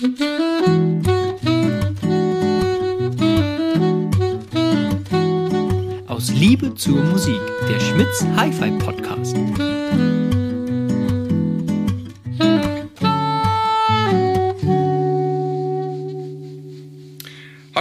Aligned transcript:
Aus 0.00 0.08
Liebe 6.30 6.74
zur 6.74 7.04
Musik, 7.04 7.38
der 7.68 7.78
Schmitz 7.80 8.24
Hi-Fi 8.34 8.70
Podcast. 8.78 9.36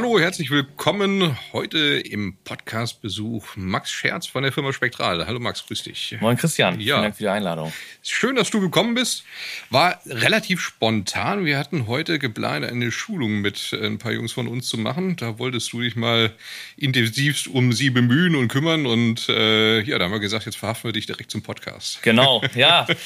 Hallo, 0.10 0.20
herzlich 0.20 0.50
willkommen. 0.50 1.38
Heute 1.54 1.78
im 2.00 2.36
Podcast-Besuch 2.44 3.46
Max 3.58 3.92
Scherz 3.92 4.26
von 4.26 4.42
der 4.42 4.52
Firma 4.52 4.74
Spektral. 4.74 5.28
Hallo 5.28 5.40
Max, 5.40 5.64
grüß 5.68 5.84
dich. 5.84 6.18
Moin 6.20 6.36
Christian, 6.36 6.80
Ja. 6.80 6.96
vielen 6.96 7.04
Dank 7.04 7.16
für 7.18 7.24
die 7.26 7.30
Einladung. 7.30 7.72
Schön, 8.02 8.36
dass 8.36 8.50
du 8.50 8.60
gekommen 8.60 8.96
bist. 8.96 9.24
War 9.70 10.02
relativ 10.08 10.62
spontan. 10.62 11.46
Wir 11.46 11.60
hatten 11.60 11.86
heute 11.86 12.18
geplant, 12.18 12.66
eine 12.66 12.92
Schulung 12.92 13.42
mit 13.42 13.72
ein 13.80 14.00
paar 14.00 14.12
Jungs 14.12 14.32
von 14.32 14.48
uns 14.48 14.68
zu 14.68 14.80
machen. 14.80 15.16
Da 15.16 15.38
wolltest 15.38 15.72
du 15.74 15.82
dich 15.82 15.96
mal 15.96 16.34
intensivst 16.76 17.48
um 17.48 17.72
sie 17.72 17.92
bemühen 17.92 18.36
und 18.36 18.48
kümmern. 18.48 18.88
Und 18.88 19.30
äh, 19.30 19.82
ja, 19.82 20.00
da 20.00 20.06
haben 20.06 20.12
wir 20.12 20.20
gesagt, 20.20 20.48
jetzt 20.48 20.58
verhaften 20.58 20.88
wir 20.88 20.94
dich 20.94 21.06
direkt 21.06 21.30
zum 21.30 21.44
Podcast. 21.44 22.02
Genau, 22.02 22.42
ja. 22.56 22.88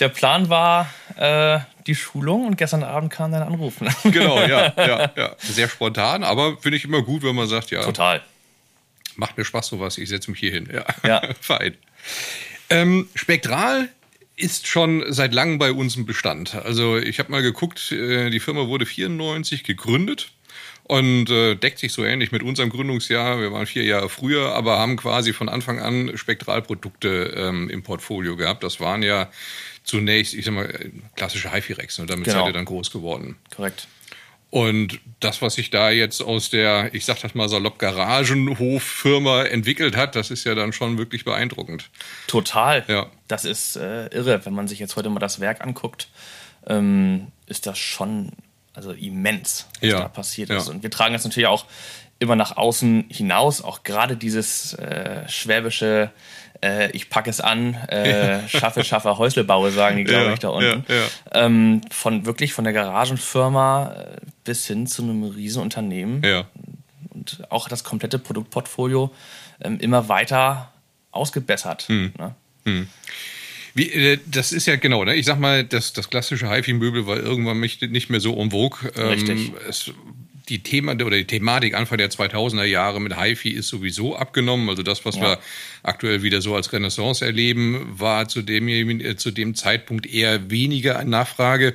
Der 0.00 0.08
Plan 0.08 0.48
war 0.48 0.92
äh, 1.16 1.60
die 1.86 1.94
Schulung 1.94 2.46
und 2.46 2.56
gestern 2.56 2.82
Abend 2.82 3.12
kam 3.12 3.32
dein 3.32 3.42
Anruf. 3.42 3.74
Genau, 4.04 4.40
ja, 4.40 4.72
ja, 4.76 5.12
ja. 5.16 5.36
Sehr 5.38 5.68
spontan, 5.68 6.24
aber 6.24 6.56
finde 6.58 6.78
ich 6.78 6.84
immer 6.84 7.02
gut, 7.02 7.22
wenn 7.22 7.34
man 7.34 7.48
sagt, 7.48 7.70
ja, 7.70 7.82
Total. 7.82 8.22
macht 9.16 9.36
mir 9.36 9.44
Spaß 9.44 9.68
sowas, 9.68 9.98
ich 9.98 10.08
setze 10.08 10.30
mich 10.30 10.40
hier 10.40 10.52
hin. 10.52 10.68
Ja, 10.72 10.84
Ja. 11.06 11.22
fein. 11.40 11.76
Ähm, 12.70 13.08
Spektral 13.14 13.88
ist 14.36 14.66
schon 14.66 15.04
seit 15.12 15.34
langem 15.34 15.58
bei 15.58 15.72
uns 15.72 15.96
im 15.96 16.06
Bestand. 16.06 16.54
Also 16.54 16.96
ich 16.96 17.18
habe 17.18 17.30
mal 17.30 17.42
geguckt, 17.42 17.92
äh, 17.92 18.30
die 18.30 18.40
Firma 18.40 18.68
wurde 18.68 18.86
94 18.86 19.64
gegründet 19.64 20.32
und 20.90 21.30
äh, 21.30 21.54
deckt 21.54 21.78
sich 21.78 21.92
so 21.92 22.04
ähnlich 22.04 22.32
mit 22.32 22.42
unserem 22.42 22.68
Gründungsjahr. 22.68 23.40
Wir 23.40 23.52
waren 23.52 23.64
vier 23.66 23.84
Jahre 23.84 24.08
früher, 24.08 24.56
aber 24.56 24.80
haben 24.80 24.96
quasi 24.96 25.32
von 25.32 25.48
Anfang 25.48 25.78
an 25.78 26.16
Spektralprodukte 26.16 27.32
ähm, 27.36 27.70
im 27.70 27.84
Portfolio 27.84 28.34
gehabt. 28.34 28.64
Das 28.64 28.80
waren 28.80 29.04
ja 29.04 29.30
zunächst, 29.84 30.34
ich 30.34 30.44
sag 30.44 30.54
mal, 30.54 30.90
klassische 31.14 31.52
HiFi-Rex 31.52 32.00
und 32.00 32.10
damit 32.10 32.24
Genau. 32.24 32.38
seid 32.38 32.48
ihr 32.48 32.52
dann 32.54 32.64
groß 32.64 32.90
geworden. 32.90 33.36
Korrekt. 33.54 33.86
Und 34.50 34.98
das, 35.20 35.40
was 35.42 35.54
sich 35.54 35.70
da 35.70 35.92
jetzt 35.92 36.22
aus 36.22 36.50
der, 36.50 36.92
ich 36.92 37.04
sag 37.04 37.20
das 37.20 37.36
mal 37.36 37.48
salopp, 37.48 37.78
Garagenhof-Firma 37.78 39.44
entwickelt 39.44 39.94
hat, 39.96 40.16
das 40.16 40.32
ist 40.32 40.42
ja 40.42 40.56
dann 40.56 40.72
schon 40.72 40.98
wirklich 40.98 41.24
beeindruckend. 41.24 41.88
Total. 42.26 42.84
Ja. 42.88 43.06
Das 43.28 43.44
ist 43.44 43.76
äh, 43.76 44.06
irre. 44.08 44.44
Wenn 44.44 44.54
man 44.54 44.66
sich 44.66 44.80
jetzt 44.80 44.96
heute 44.96 45.08
mal 45.08 45.20
das 45.20 45.38
Werk 45.38 45.60
anguckt, 45.60 46.08
ähm, 46.66 47.28
ist 47.46 47.66
das 47.66 47.78
schon 47.78 48.32
also 48.74 48.92
immens, 48.92 49.66
was 49.80 49.90
Ja. 49.90 50.00
da 50.00 50.08
passiert 50.08 50.50
Ja. 50.50 50.56
ist. 50.58 50.68
Und 50.68 50.82
wir 50.82 50.90
tragen 50.90 51.12
das 51.12 51.24
natürlich 51.24 51.46
auch 51.48 51.64
immer 52.18 52.36
nach 52.36 52.56
außen 52.56 53.06
hinaus. 53.08 53.62
Auch 53.62 53.82
gerade 53.82 54.16
dieses 54.16 54.74
äh, 54.74 55.28
schwäbische 55.28 56.10
äh, 56.62 56.90
ich 56.90 57.08
packe 57.08 57.30
es 57.30 57.40
an, 57.40 57.72
äh, 57.88 58.46
schaffe, 58.48 58.84
schaffe, 58.84 59.16
Häusle 59.16 59.44
baue, 59.44 59.70
sagen 59.70 59.96
die, 59.96 60.04
glaube 60.04 60.26
Ja, 60.26 60.32
ich, 60.34 60.38
da 60.40 60.48
unten. 60.50 60.84
ja, 60.88 60.94
ja. 60.94 61.06
Ähm, 61.32 61.80
von 61.90 62.26
wirklich 62.26 62.52
von 62.52 62.64
der 62.64 62.74
Garagenfirma 62.74 63.92
äh, 63.94 64.16
bis 64.44 64.66
hin 64.66 64.86
zu 64.86 65.02
einem 65.02 65.24
Riesenunternehmen 65.24 66.22
und 67.14 67.42
auch 67.50 67.66
das 67.68 67.82
komplette 67.82 68.18
Produktportfolio 68.18 69.10
ähm, 69.62 69.78
immer 69.80 70.10
weiter 70.10 70.70
ausgebessert. 71.12 71.84
Hm. 71.88 72.12
Ne? 72.18 72.86
Wie, 73.74 73.88
äh, 73.90 74.18
das 74.26 74.52
ist 74.52 74.66
ja 74.66 74.76
genau, 74.76 75.04
ne? 75.04 75.14
ich 75.14 75.26
sag 75.26 75.38
mal, 75.38 75.64
das, 75.64 75.92
das 75.92 76.10
klassische 76.10 76.50
HiFi-Möbel 76.50 77.06
war 77.06 77.18
irgendwann 77.18 77.60
nicht 77.60 77.82
nicht 77.82 78.10
mehr 78.10 78.20
so 78.20 78.36
en 78.40 78.50
vogue. 78.50 78.90
Ähm, 78.96 79.08
Richtig. 79.08 79.52
Es, 79.68 79.92
die 80.48 80.62
Thema 80.62 80.92
oder 80.94 81.16
die 81.16 81.26
Thematik 81.26 81.74
Anfang 81.74 81.98
der 81.98 82.10
2000er 82.10 82.64
Jahre 82.64 83.00
mit 83.00 83.16
HiFi 83.16 83.50
ist 83.50 83.68
sowieso 83.68 84.16
abgenommen. 84.16 84.68
Also 84.68 84.82
das, 84.82 85.04
was 85.04 85.14
Ja. 85.16 85.22
wir 85.22 85.38
aktuell 85.84 86.22
wieder 86.22 86.42
so 86.42 86.56
als 86.56 86.72
Renaissance 86.72 87.24
erleben, 87.24 87.86
war 87.98 88.28
zu 88.28 88.42
dem, 88.42 88.68
äh, 88.68 89.16
zu 89.16 89.30
dem 89.30 89.54
Zeitpunkt 89.54 90.06
eher 90.06 90.50
weniger 90.50 90.98
an 90.98 91.08
Nachfrage. 91.08 91.74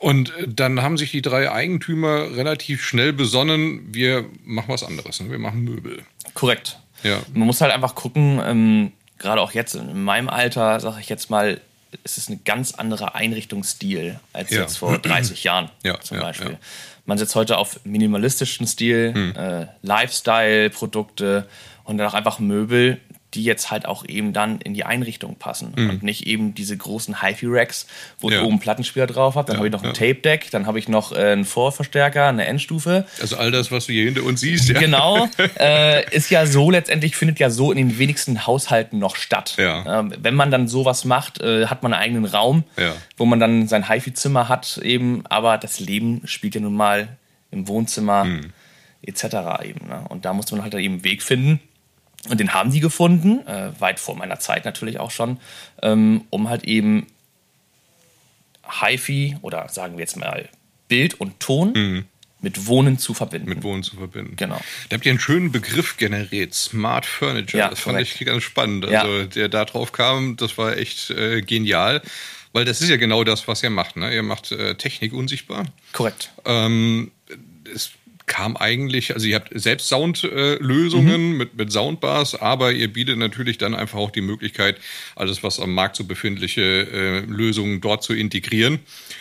Und 0.00 0.36
äh, 0.36 0.48
dann 0.48 0.82
haben 0.82 0.98
sich 0.98 1.12
die 1.12 1.22
drei 1.22 1.50
Eigentümer 1.50 2.36
relativ 2.36 2.84
schnell 2.84 3.12
besonnen, 3.12 3.94
wir 3.94 4.24
machen 4.44 4.68
was 4.68 4.82
anderes, 4.82 5.20
ne? 5.20 5.30
wir 5.30 5.38
machen 5.38 5.62
Möbel. 5.62 6.02
Korrekt. 6.34 6.78
Ja. 7.04 7.22
Man 7.32 7.46
muss 7.46 7.60
halt 7.60 7.72
einfach 7.72 7.94
gucken, 7.94 8.40
ähm, 8.44 8.92
gerade 9.18 9.40
auch 9.40 9.52
jetzt 9.52 9.74
in 9.74 10.02
meinem 10.04 10.28
Alter, 10.28 10.80
sage 10.80 10.98
ich 11.00 11.08
jetzt 11.08 11.30
mal, 11.30 11.60
es 12.02 12.18
ist 12.18 12.28
ein 12.28 12.40
ganz 12.44 12.74
anderer 12.74 13.14
Einrichtungsstil 13.14 14.18
als 14.32 14.50
Ja. 14.50 14.62
jetzt 14.62 14.78
vor 14.78 14.98
30 15.02 15.44
Jahren 15.44 15.70
Ja, 15.84 16.00
zum 16.00 16.18
Beispiel. 16.18 16.52
ja. 16.52 16.58
Man 17.06 17.18
setzt 17.18 17.34
heute 17.34 17.58
auf 17.58 17.80
minimalistischen 17.84 18.66
Stil, 18.66 19.12
Hm. 19.14 19.36
äh, 19.36 19.66
Lifestyle-Produkte 19.82 21.46
und 21.84 21.98
dann 21.98 22.06
auch 22.08 22.14
einfach 22.14 22.38
Möbel, 22.38 23.00
die 23.34 23.44
jetzt 23.44 23.70
halt 23.70 23.86
auch 23.86 24.04
eben 24.06 24.32
dann 24.32 24.60
in 24.60 24.74
die 24.74 24.84
Einrichtung 24.84 25.36
passen 25.36 25.74
und 25.74 26.02
nicht 26.02 26.26
eben 26.26 26.54
diese 26.54 26.76
großen 26.76 27.20
HiFi-Racks, 27.20 27.86
wo. 28.20 28.30
Ja. 28.30 28.36
ich 28.38 28.42
oben 28.42 28.52
einen 28.54 28.60
Plattenspieler 28.60 29.06
drauf 29.06 29.34
habe, 29.34 29.46
dann 29.46 29.54
Ja, 29.54 29.58
habe 29.58 29.68
ich 29.68 29.72
noch 29.72 29.82
ein 29.82 29.88
ja. 29.88 29.92
Tape-Deck, 29.92 30.50
dann 30.50 30.66
habe 30.66 30.78
ich 30.78 30.88
noch 30.88 31.12
äh, 31.12 31.32
einen 31.32 31.44
Vorverstärker, 31.44 32.28
eine 32.28 32.46
Endstufe 32.46 33.06
Also 33.20 33.36
all 33.36 33.50
das, 33.50 33.70
was 33.70 33.86
du 33.86 33.92
hier 33.92 34.04
hinter 34.06 34.22
uns 34.22 34.40
siehst, 34.40 34.68
ja. 34.68 34.78
Genau, 34.78 35.28
äh, 35.58 36.08
ist 36.14 36.30
ja 36.30 36.46
so 36.46 36.70
letztendlich, 36.70 37.16
findet 37.16 37.38
ja 37.38 37.50
so 37.50 37.70
in 37.72 37.78
den 37.78 37.98
wenigsten 37.98 38.46
Haushalten 38.46 38.98
noch 38.98 39.16
statt. 39.16 39.56
Ähm, 39.58 40.12
wenn 40.20 40.34
man 40.34 40.50
dann 40.50 40.68
sowas 40.68 41.04
macht, 41.04 41.40
äh, 41.40 41.66
hat 41.66 41.82
man 41.82 41.92
einen 41.92 42.02
eigenen 42.02 42.24
Raum, 42.24 42.64
wo 43.16 43.24
man 43.26 43.40
dann 43.40 43.68
sein 43.68 43.88
HiFi-Zimmer 43.88 44.48
hat 44.48 44.78
eben, 44.82 45.24
aber 45.26 45.58
das 45.58 45.80
Leben 45.80 46.22
spielt 46.24 46.54
ja 46.54 46.60
nun 46.60 46.74
mal 46.74 47.08
im 47.50 47.68
Wohnzimmer 47.68 48.24
Hm. 48.24 48.52
etc. 49.02 49.24
eben. 49.64 49.88
Ne? 49.88 50.04
Und 50.08 50.24
da 50.24 50.32
muss 50.32 50.50
man 50.50 50.62
halt 50.62 50.74
eben 50.74 50.94
einen 50.94 51.04
Weg 51.04 51.22
finden. 51.22 51.60
Und 52.28 52.40
den 52.40 52.54
haben 52.54 52.70
die 52.72 52.80
gefunden, 52.80 53.46
äh, 53.46 53.72
weit 53.78 54.00
vor 54.00 54.16
meiner 54.16 54.38
Zeit 54.38 54.64
natürlich 54.64 54.98
auch 54.98 55.10
schon, 55.10 55.38
ähm, 55.82 56.24
um 56.30 56.48
halt 56.48 56.64
eben 56.64 57.06
HiFi 58.80 59.36
oder 59.42 59.68
sagen 59.68 59.94
wir 59.94 60.00
jetzt 60.00 60.16
mal 60.16 60.48
Bild 60.88 61.20
und 61.20 61.38
Ton 61.40 62.06
mit 62.44 62.66
Wohnen 62.66 62.98
zu 62.98 63.14
verbinden. 63.14 63.48
Mit 63.48 63.62
Wohnen 63.62 63.82
zu 63.82 63.96
verbinden. 63.96 64.36
Genau. 64.36 64.60
Da 64.88 64.96
habt 64.96 65.06
ihr 65.06 65.10
einen 65.10 65.18
schönen 65.18 65.50
Begriff 65.50 65.96
generiert, 65.96 66.54
Smart 66.54 67.06
Furniture. 67.06 67.58
Ja, 67.58 67.70
das 67.70 67.80
fand 67.80 67.96
korrekt. 67.96 68.20
ich 68.20 68.26
ganz 68.26 68.42
spannend. 68.44 68.84
Ja. 68.88 69.02
Also 69.02 69.24
der 69.24 69.48
da 69.48 69.64
drauf 69.64 69.92
kam, 69.92 70.36
das 70.36 70.56
war 70.58 70.76
echt 70.76 71.10
äh, 71.10 71.40
genial. 71.40 72.02
Weil 72.52 72.64
das 72.64 72.80
ist 72.80 72.88
ja 72.88 72.96
genau 72.96 73.24
das, 73.24 73.48
was 73.48 73.64
ihr 73.64 73.70
macht. 73.70 73.96
Ne? 73.96 74.14
Ihr 74.14 74.22
macht 74.22 74.52
äh, 74.52 74.76
Technik 74.76 75.12
unsichtbar. 75.12 75.64
Korrekt. 75.92 76.30
Ähm, 76.44 77.10
es 77.74 77.90
kam 78.26 78.56
eigentlich, 78.56 79.12
also 79.14 79.26
ihr 79.26 79.36
habt 79.36 79.50
selbst 79.54 79.88
Soundlösungen 79.88 80.58
Lösungen 80.60 81.36
mit, 81.36 81.56
mit 81.56 81.70
Soundbars, 81.72 82.34
aber 82.40 82.72
ihr 82.72 82.92
bietet 82.92 83.18
natürlich 83.18 83.58
dann 83.58 83.74
einfach 83.74 83.98
auch 83.98 84.10
die 84.10 84.20
Möglichkeit, 84.22 84.78
alles, 85.14 85.42
was 85.42 85.60
am 85.60 85.74
Markt 85.74 85.96
so 85.96 86.04
befindliche 86.04 86.62
äh, 86.62 87.20
Lösungen 87.20 87.80
dort 87.80 88.02
zu 88.02 88.14
integrieren. 88.14 88.80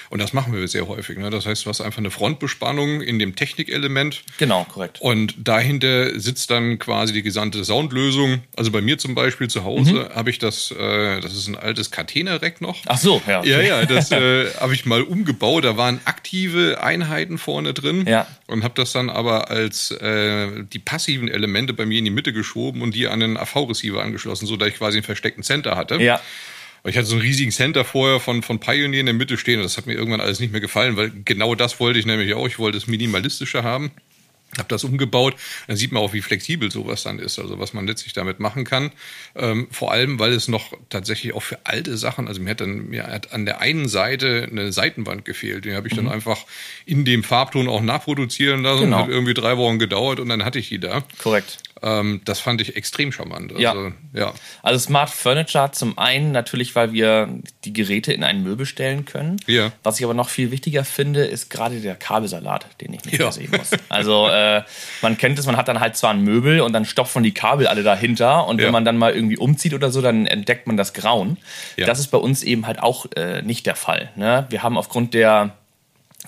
Und 0.10 0.20
das 0.20 0.32
machen 0.32 0.54
wir 0.54 0.68
sehr 0.68 0.88
häufig. 0.88 1.18
Ne? 1.18 1.30
Das 1.32 1.46
heißt, 1.48 1.66
du 1.66 1.70
hast 1.70 1.82
einfach 1.82 1.98
eine 1.98 2.12
Frontbespannung 2.12 3.02
in 3.02 3.18
dem 3.20 3.36
Technikelement. 3.36 4.22
Genau, 4.38 4.64
korrekt. 4.66 5.02
Und 5.02 5.34
dahinter 5.38 6.20
sitzt 6.20 6.52
dann 6.52 6.78
quasi 6.78 7.14
die 7.14 7.24
gesamte 7.24 7.66
Soundlösung. 7.66 8.44
Also 8.56 8.70
bei 8.72 8.82
mir 8.82 8.98
zum 9.00 9.16
Beispiel 9.16 9.50
zu 9.50 9.64
Hause 9.64 10.12
habe 10.14 10.30
ich 10.30 10.38
das, 10.40 10.70
äh, 10.72 11.20
das 11.20 11.34
ist 11.34 11.48
ein 11.48 11.56
altes 11.58 11.90
Catena-Rack 11.92 12.62
noch. 12.62 12.78
Ach 12.86 12.98
so, 13.00 13.22
ja. 13.28 13.44
Ja, 13.44 13.62
ja, 13.62 13.86
das 13.86 14.12
äh, 14.12 14.52
habe 14.60 14.74
ich 14.76 14.86
mal 14.86 15.02
umgebaut. 15.02 15.66
Da 15.66 15.78
waren 15.78 16.00
aktive 16.06 16.82
Einheiten 16.84 17.38
vorne 17.40 17.74
drin 17.74 18.06
Ja. 18.08 18.28
und 18.48 18.64
habe 18.64 18.76
das 18.76 18.93
dann 18.94 19.10
aber 19.10 19.50
als 19.50 19.92
äh, 19.92 20.64
die 20.72 20.80
passiven 20.80 21.28
Elemente 21.28 21.74
bei 21.74 21.86
mir 21.86 22.00
in 22.00 22.06
die 22.06 22.12
Mitte 22.12 22.34
geschoben 22.34 22.82
und 22.82 22.96
die 22.96 23.08
an 23.08 23.20
den 23.20 23.38
AV-Receiver 23.38 24.02
angeschlossen, 24.02 24.46
so 24.46 24.56
dass 24.56 24.70
ich 24.70 24.76
quasi 24.76 24.98
einen 24.98 25.06
versteckten 25.06 25.44
Center 25.44 25.76
hatte. 25.76 26.02
Ja, 26.02 26.22
Ich 26.86 26.98
hatte 26.98 27.06
so 27.06 27.16
einen 27.16 27.22
riesigen 27.22 27.52
Center 27.52 27.86
vorher 27.86 28.20
von, 28.20 28.44
von 28.44 28.60
Pioneer 28.60 29.00
in 29.00 29.06
der 29.06 29.16
Mitte 29.16 29.38
stehen 29.38 29.58
und 29.60 29.64
das 29.64 29.78
hat 29.78 29.86
mir 29.86 29.94
irgendwann 29.94 30.22
alles 30.22 30.40
nicht 30.40 30.52
mehr 30.52 30.62
gefallen, 30.62 30.98
weil 30.98 31.12
genau 31.26 31.56
das 31.56 31.80
wollte 31.80 32.00
ich 32.00 32.06
nämlich 32.06 32.34
auch. 32.34 32.48
Ich 32.48 32.60
wollte 32.60 32.78
es 32.78 32.88
minimalistischer 32.88 33.64
haben. 33.64 33.92
Habe 34.58 34.68
das 34.70 34.84
umgebaut. 34.84 35.36
Dann 35.68 35.76
sieht 35.78 35.92
man 35.92 36.02
auch, 36.04 36.14
wie 36.14 36.22
flexibel 36.22 36.72
sowas 36.72 37.04
dann 37.04 37.20
ist, 37.20 37.40
also 37.40 37.60
was 37.60 37.74
man 37.74 37.88
letztlich 37.88 38.14
damit 38.14 38.40
machen 38.40 38.64
kann. 38.66 38.92
Ähm, 39.36 39.68
vor 39.72 39.92
allem, 39.92 40.20
weil 40.20 40.34
es 40.34 40.48
noch 40.48 40.74
tatsächlich 40.90 41.34
auch 41.34 41.44
für 41.44 41.60
alte 41.66 41.98
Sachen, 41.98 42.28
also 42.28 42.42
mir 42.42 42.52
hat 42.52 42.62
dann 42.62 42.90
mir 42.90 43.08
hat 43.08 43.32
an 43.34 43.46
der 43.46 43.62
einen 43.62 43.88
Seite 43.88 44.48
eine 44.52 44.72
Seitenwand 44.72 45.26
gefehlt. 45.26 45.66
Die 45.66 45.74
habe 45.74 45.88
ich 45.88 45.96
dann 45.96 46.08
einfach 46.08 46.46
in 46.86 47.06
dem 47.06 47.24
Farbton 47.24 47.68
auch 47.68 47.82
nachproduzieren 47.82 48.64
lassen. 48.64 48.82
Genau. 48.86 49.00
Hat 49.00 49.10
irgendwie 49.10 49.34
drei 49.34 49.58
Wochen 49.58 49.80
gedauert 49.80 50.20
und 50.20 50.30
dann 50.30 50.44
hatte 50.46 50.60
ich 50.60 50.70
die 50.70 50.80
da. 50.80 51.04
korrekt. 51.18 51.60
Ähm, 51.82 52.22
das 52.24 52.40
fand 52.40 52.62
ich 52.62 52.78
extrem 52.78 53.12
charmant. 53.12 53.52
Also, 53.52 53.62
Ja. 53.62 53.92
ja. 54.14 54.34
Also 54.62 54.80
Smart 54.80 55.10
Furniture 55.10 55.72
zum 55.74 55.98
einen 55.98 56.32
natürlich, 56.32 56.76
weil 56.76 56.94
wir 56.94 57.28
die 57.66 57.74
Geräte 57.74 58.14
in 58.14 58.24
ein 58.24 58.42
Möbel 58.42 58.66
stellen 58.66 59.04
können. 59.04 59.36
Ja. 59.48 59.74
Was 59.84 60.00
ich 60.00 60.06
aber 60.06 60.14
noch 60.14 60.30
viel 60.30 60.52
wichtiger 60.52 60.86
finde, 60.86 61.26
ist 61.26 61.50
gerade 61.50 61.82
der 61.82 61.96
Kabelsalat, 61.96 62.68
den 62.80 62.94
ich 62.94 63.04
nicht 63.04 63.18
Ja. 63.20 63.26
mehr 63.26 63.32
sehen 63.34 63.52
muss. 63.52 63.72
Also 63.90 64.28
äh, 64.30 64.32
man 65.02 65.18
kennt 65.18 65.38
es, 65.40 65.46
man 65.46 65.58
hat 65.58 65.68
dann 65.68 65.80
halt 65.80 65.96
zwar 65.98 66.12
ein 66.12 66.22
Möbel 66.22 66.62
und 66.62 66.74
dann 66.74 66.86
stopft 66.86 67.16
man 67.16 67.24
die 67.24 67.34
Kabel 67.34 67.68
alle 67.68 67.84
dahinter 67.84 68.48
und 68.48 68.60
Ja. 68.60 68.66
wenn 68.66 68.74
man 68.74 68.86
dann 68.86 68.98
mal 68.98 69.14
irgendwie 69.14 69.38
umzieht 69.38 69.74
oder 69.74 69.90
so, 69.92 70.02
dann 70.02 70.26
entdeckt 70.26 70.68
man 70.68 70.78
das 70.78 70.94
Grauen. 70.94 71.38
Ja. 71.78 71.86
Das 71.86 72.00
ist 72.00 72.08
bei 72.08 72.18
uns 72.18 72.44
eben 72.44 72.66
halt 72.68 72.82
auch 72.82 73.06
äh, 73.16 73.42
nicht 73.42 73.66
der 73.66 73.76
Fall. 73.76 74.10
Ne? 74.16 74.46
Wir 74.50 74.64
haben 74.64 74.78
aufgrund 74.78 75.14
der 75.14 75.56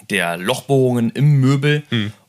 der 0.09 0.35
Lochbohrungen 0.37 1.09
im 1.11 1.39
Möbel 1.39 1.83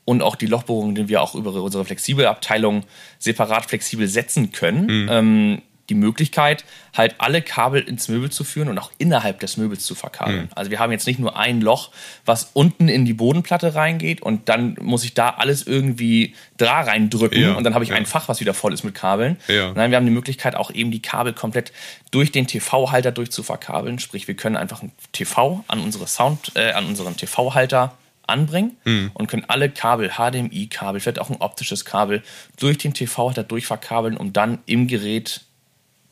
und 0.05 0.21
auch 0.21 0.35
die 0.37 0.45
Lochbohrungen, 0.45 0.95
die 0.95 1.09
wir 1.09 1.21
auch 1.21 1.35
über 1.35 1.51
unsere 1.61 1.83
Flexibelabteilung 1.83 2.83
separat 3.19 3.65
flexibel 3.65 4.07
setzen 4.07 4.53
können. 4.53 5.07
Ähm, 5.11 5.61
die 5.89 5.95
Möglichkeit, 5.95 6.65
halt 6.95 7.15
alle 7.19 7.41
Kabel 7.41 7.81
ins 7.81 8.07
Möbel 8.09 8.29
zu 8.29 8.43
führen 8.43 8.67
und 8.67 8.77
auch 8.77 8.91
innerhalb 8.97 9.39
des 9.39 9.57
Möbels 9.57 9.85
zu 9.85 9.95
verkabeln. 9.95 10.49
Also 10.55 10.71
wir 10.71 10.79
haben 10.79 10.91
jetzt 10.91 11.07
nicht 11.07 11.19
nur 11.19 11.37
ein 11.37 11.61
Loch, 11.61 11.91
was 12.25 12.49
unten 12.53 12.87
in 12.89 13.05
die 13.05 13.13
Bodenplatte 13.13 13.75
reingeht 13.75 14.21
und 14.21 14.49
dann 14.49 14.77
muss 14.81 15.03
ich 15.03 15.13
da 15.13 15.29
alles 15.29 15.65
irgendwie 15.65 16.35
da 16.57 16.81
reindrücken 16.81 17.41
Ja, 17.41 17.53
und 17.53 17.63
dann 17.63 17.73
habe 17.73 17.83
ich 17.83 17.91
ja. 17.91 17.95
ein 17.95 18.05
Fach, 18.05 18.27
was 18.27 18.39
wieder 18.39 18.53
voll 18.53 18.73
ist 18.73 18.83
mit 18.83 18.95
Kabeln. 18.95 19.37
Ja. 19.47 19.71
Nein, 19.73 19.91
wir 19.91 19.97
haben 19.97 20.05
die 20.05 20.11
Möglichkeit, 20.11 20.55
auch 20.55 20.71
eben 20.71 20.91
die 20.91 21.01
Kabel 21.01 21.33
komplett 21.33 21.71
durch 22.11 22.31
den 22.31 22.47
TV-Halter 22.47 23.11
durchzuverkabeln. 23.11 23.99
Sprich, 23.99 24.27
wir 24.27 24.35
können 24.35 24.57
einfach 24.57 24.81
ein 24.81 24.91
TV 25.11 25.63
an 25.67 25.79
unsere 25.79 26.07
Sound, 26.07 26.51
äh, 26.55 26.71
an 26.71 26.85
unseren 26.85 27.15
TV-Halter 27.15 27.97
anbringen 28.27 28.75
Hm. 28.83 29.11
und 29.13 29.27
können 29.27 29.45
alle 29.47 29.69
Kabel, 29.69 30.11
HDMI-Kabel, 30.17 30.99
vielleicht 30.99 31.19
auch 31.19 31.29
ein 31.29 31.37
optisches 31.37 31.85
Kabel, 31.85 32.23
durch 32.59 32.77
den 32.77 32.93
TV-Halter 32.93 33.43
durchverkabeln, 33.43 34.17
um 34.17 34.33
dann 34.33 34.59
im 34.65 34.87
Gerät, 34.87 35.41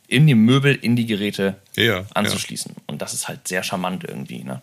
in 0.08 0.28
dem 0.28 0.46
Möbel, 0.46 0.76
in 0.76 0.96
die 0.96 1.06
Geräte 1.06 1.56
Ja, 1.76 2.06
anzuschließen. 2.14 2.76
Und 2.88 3.02
das 3.02 3.14
ist 3.14 3.28
halt 3.28 3.48
sehr 3.48 3.64
charmant 3.64 4.04
irgendwie. 4.04 4.44
Ne? 4.44 4.62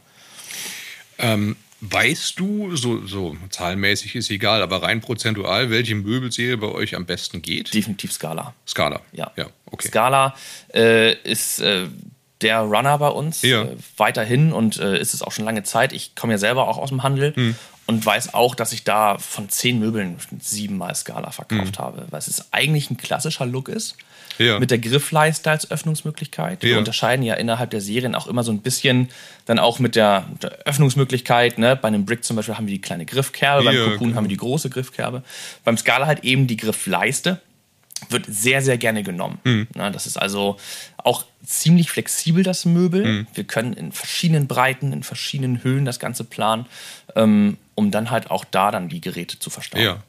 Ähm, 1.18 1.56
weißt 1.80 2.38
du, 2.38 2.76
so, 2.76 3.06
so 3.06 3.36
zahlenmäßig 3.50 4.14
ist 4.16 4.30
egal, 4.30 4.62
aber 4.62 4.82
rein 4.82 5.00
prozentual, 5.00 5.70
welche 5.70 5.94
Möbelserie 5.94 6.56
bei 6.56 6.68
euch 6.68 6.94
am 6.94 7.06
besten 7.06 7.42
geht? 7.42 7.74
Definitiv 7.74 8.12
Scala. 8.12 8.54
Skala. 8.66 9.00
Ja. 9.12 9.30
Ja, 9.36 9.46
okay. 9.66 9.88
Scala 9.88 10.34
äh, 10.74 11.14
ist 11.22 11.58
äh, 11.60 11.86
der 12.40 12.60
Runner 12.60 12.98
bei 12.98 13.08
uns 13.08 13.42
Ja. 13.42 13.62
äh, 13.62 13.76
weiterhin 13.96 14.52
und 14.52 14.78
äh, 14.78 14.98
ist 15.00 15.14
es 15.14 15.22
auch 15.22 15.32
schon 15.32 15.44
lange 15.44 15.62
Zeit. 15.64 15.92
Ich 15.92 16.14
komme 16.14 16.32
ja 16.34 16.38
selber 16.38 16.68
auch 16.68 16.78
aus 16.78 16.88
dem 16.90 17.02
Handel 17.02 17.34
Hm. 17.34 17.56
und 17.86 18.04
weiß 18.06 18.34
auch, 18.34 18.54
dass 18.54 18.72
ich 18.72 18.84
da 18.84 19.18
von 19.18 19.48
zehn 19.48 19.78
Möbeln 19.78 20.16
siebenmal 20.40 20.94
Scala 20.94 21.30
verkauft 21.30 21.78
Hm. 21.78 21.84
habe, 21.84 22.06
weil 22.10 22.18
es 22.20 22.52
eigentlich 22.52 22.90
ein 22.90 22.96
klassischer 22.96 23.46
Look 23.46 23.68
ist. 23.68 23.96
Ja. 24.38 24.58
Mit 24.58 24.70
der 24.70 24.78
Griffleiste 24.78 25.50
als 25.50 25.70
Öffnungsmöglichkeit. 25.70 26.62
Wir 26.62 26.72
Ja. 26.72 26.78
unterscheiden 26.78 27.24
ja 27.24 27.34
innerhalb 27.34 27.70
der 27.70 27.80
Serien 27.80 28.14
auch 28.14 28.26
immer 28.26 28.44
so 28.44 28.52
ein 28.52 28.60
bisschen 28.60 29.08
dann 29.46 29.58
auch 29.58 29.78
mit 29.78 29.96
der, 29.96 30.26
der 30.42 30.52
Öffnungsmöglichkeit. 30.66 31.58
Ne? 31.58 31.76
Bei 31.76 31.88
einem 31.88 32.04
Brick 32.04 32.24
zum 32.24 32.36
Beispiel 32.36 32.56
haben 32.56 32.66
wir 32.66 32.74
die 32.74 32.80
kleine 32.80 33.04
Griffkerbe, 33.06 33.64
beim 33.64 33.76
Cocoon 33.76 33.98
genau. 33.98 34.16
haben 34.16 34.24
wir 34.24 34.28
die 34.30 34.36
große 34.36 34.70
Griffkerbe. 34.70 35.22
Beim 35.64 35.76
Scala 35.76 36.06
halt 36.06 36.24
eben 36.24 36.46
die 36.46 36.56
Griffleiste 36.56 37.40
wird 38.08 38.26
sehr, 38.28 38.62
sehr 38.62 38.78
gerne 38.78 39.02
genommen. 39.02 39.38
Hm. 39.44 39.68
Na, 39.74 39.90
das 39.90 40.06
ist 40.06 40.16
also 40.16 40.56
auch 40.96 41.24
ziemlich 41.44 41.90
flexibel, 41.90 42.42
das 42.42 42.64
Möbel. 42.64 43.04
Hm. 43.04 43.26
Wir 43.34 43.44
können 43.44 43.72
in 43.74 43.92
verschiedenen 43.92 44.46
Breiten, 44.46 44.92
in 44.92 45.02
verschiedenen 45.02 45.62
Höhen 45.62 45.84
das 45.84 45.98
Ganze 45.98 46.24
planen, 46.24 46.66
ähm, 47.16 47.58
um 47.74 47.90
dann 47.90 48.10
halt 48.10 48.30
auch 48.30 48.44
da 48.44 48.70
dann 48.70 48.88
die 48.88 49.00
Geräte 49.00 49.38
zu 49.38 49.50
verstauen. 49.50 49.82
Ja. 49.82 50.02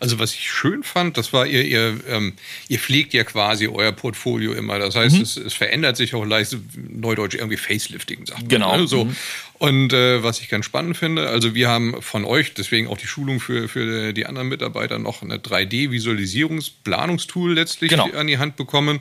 Also 0.00 0.18
was 0.18 0.34
ich 0.34 0.50
schön 0.50 0.82
fand, 0.82 1.16
das 1.16 1.32
war 1.32 1.46
ihr, 1.46 1.64
ihr, 1.64 1.98
ähm, 2.08 2.34
ihr 2.68 2.78
pflegt 2.78 3.14
ja 3.14 3.24
quasi 3.24 3.68
euer 3.68 3.92
Portfolio 3.92 4.52
immer. 4.52 4.78
Das 4.78 4.96
heißt, 4.96 5.16
Mhm. 5.16 5.22
es, 5.22 5.36
es 5.36 5.54
verändert 5.54 5.96
sich 5.96 6.14
auch 6.14 6.24
leicht, 6.24 6.56
neudeutsch 6.88 7.34
irgendwie 7.34 7.56
Facelifting, 7.56 8.26
sagt 8.26 8.40
man. 8.40 8.48
Genau. 8.48 8.76
Ne? 8.78 8.86
So. 8.86 9.04
Mhm. 9.06 9.16
Und 9.58 9.92
äh, 9.92 10.22
was 10.22 10.40
ich 10.40 10.48
ganz 10.48 10.64
spannend 10.64 10.96
finde, 10.96 11.28
also 11.28 11.54
wir 11.54 11.68
haben 11.68 12.00
von 12.00 12.24
euch, 12.24 12.54
deswegen 12.54 12.88
auch 12.88 12.96
die 12.96 13.06
Schulung 13.06 13.40
für, 13.40 13.68
für 13.68 14.14
die 14.14 14.24
anderen 14.24 14.48
Mitarbeiter, 14.48 14.98
noch 14.98 15.20
eine 15.22 15.36
3D-Visualisierungsplanungstool 15.36 17.52
letztlich 17.54 17.90
Genau. 17.90 18.08
an 18.12 18.26
die 18.26 18.38
Hand 18.38 18.56
bekommen, 18.56 19.00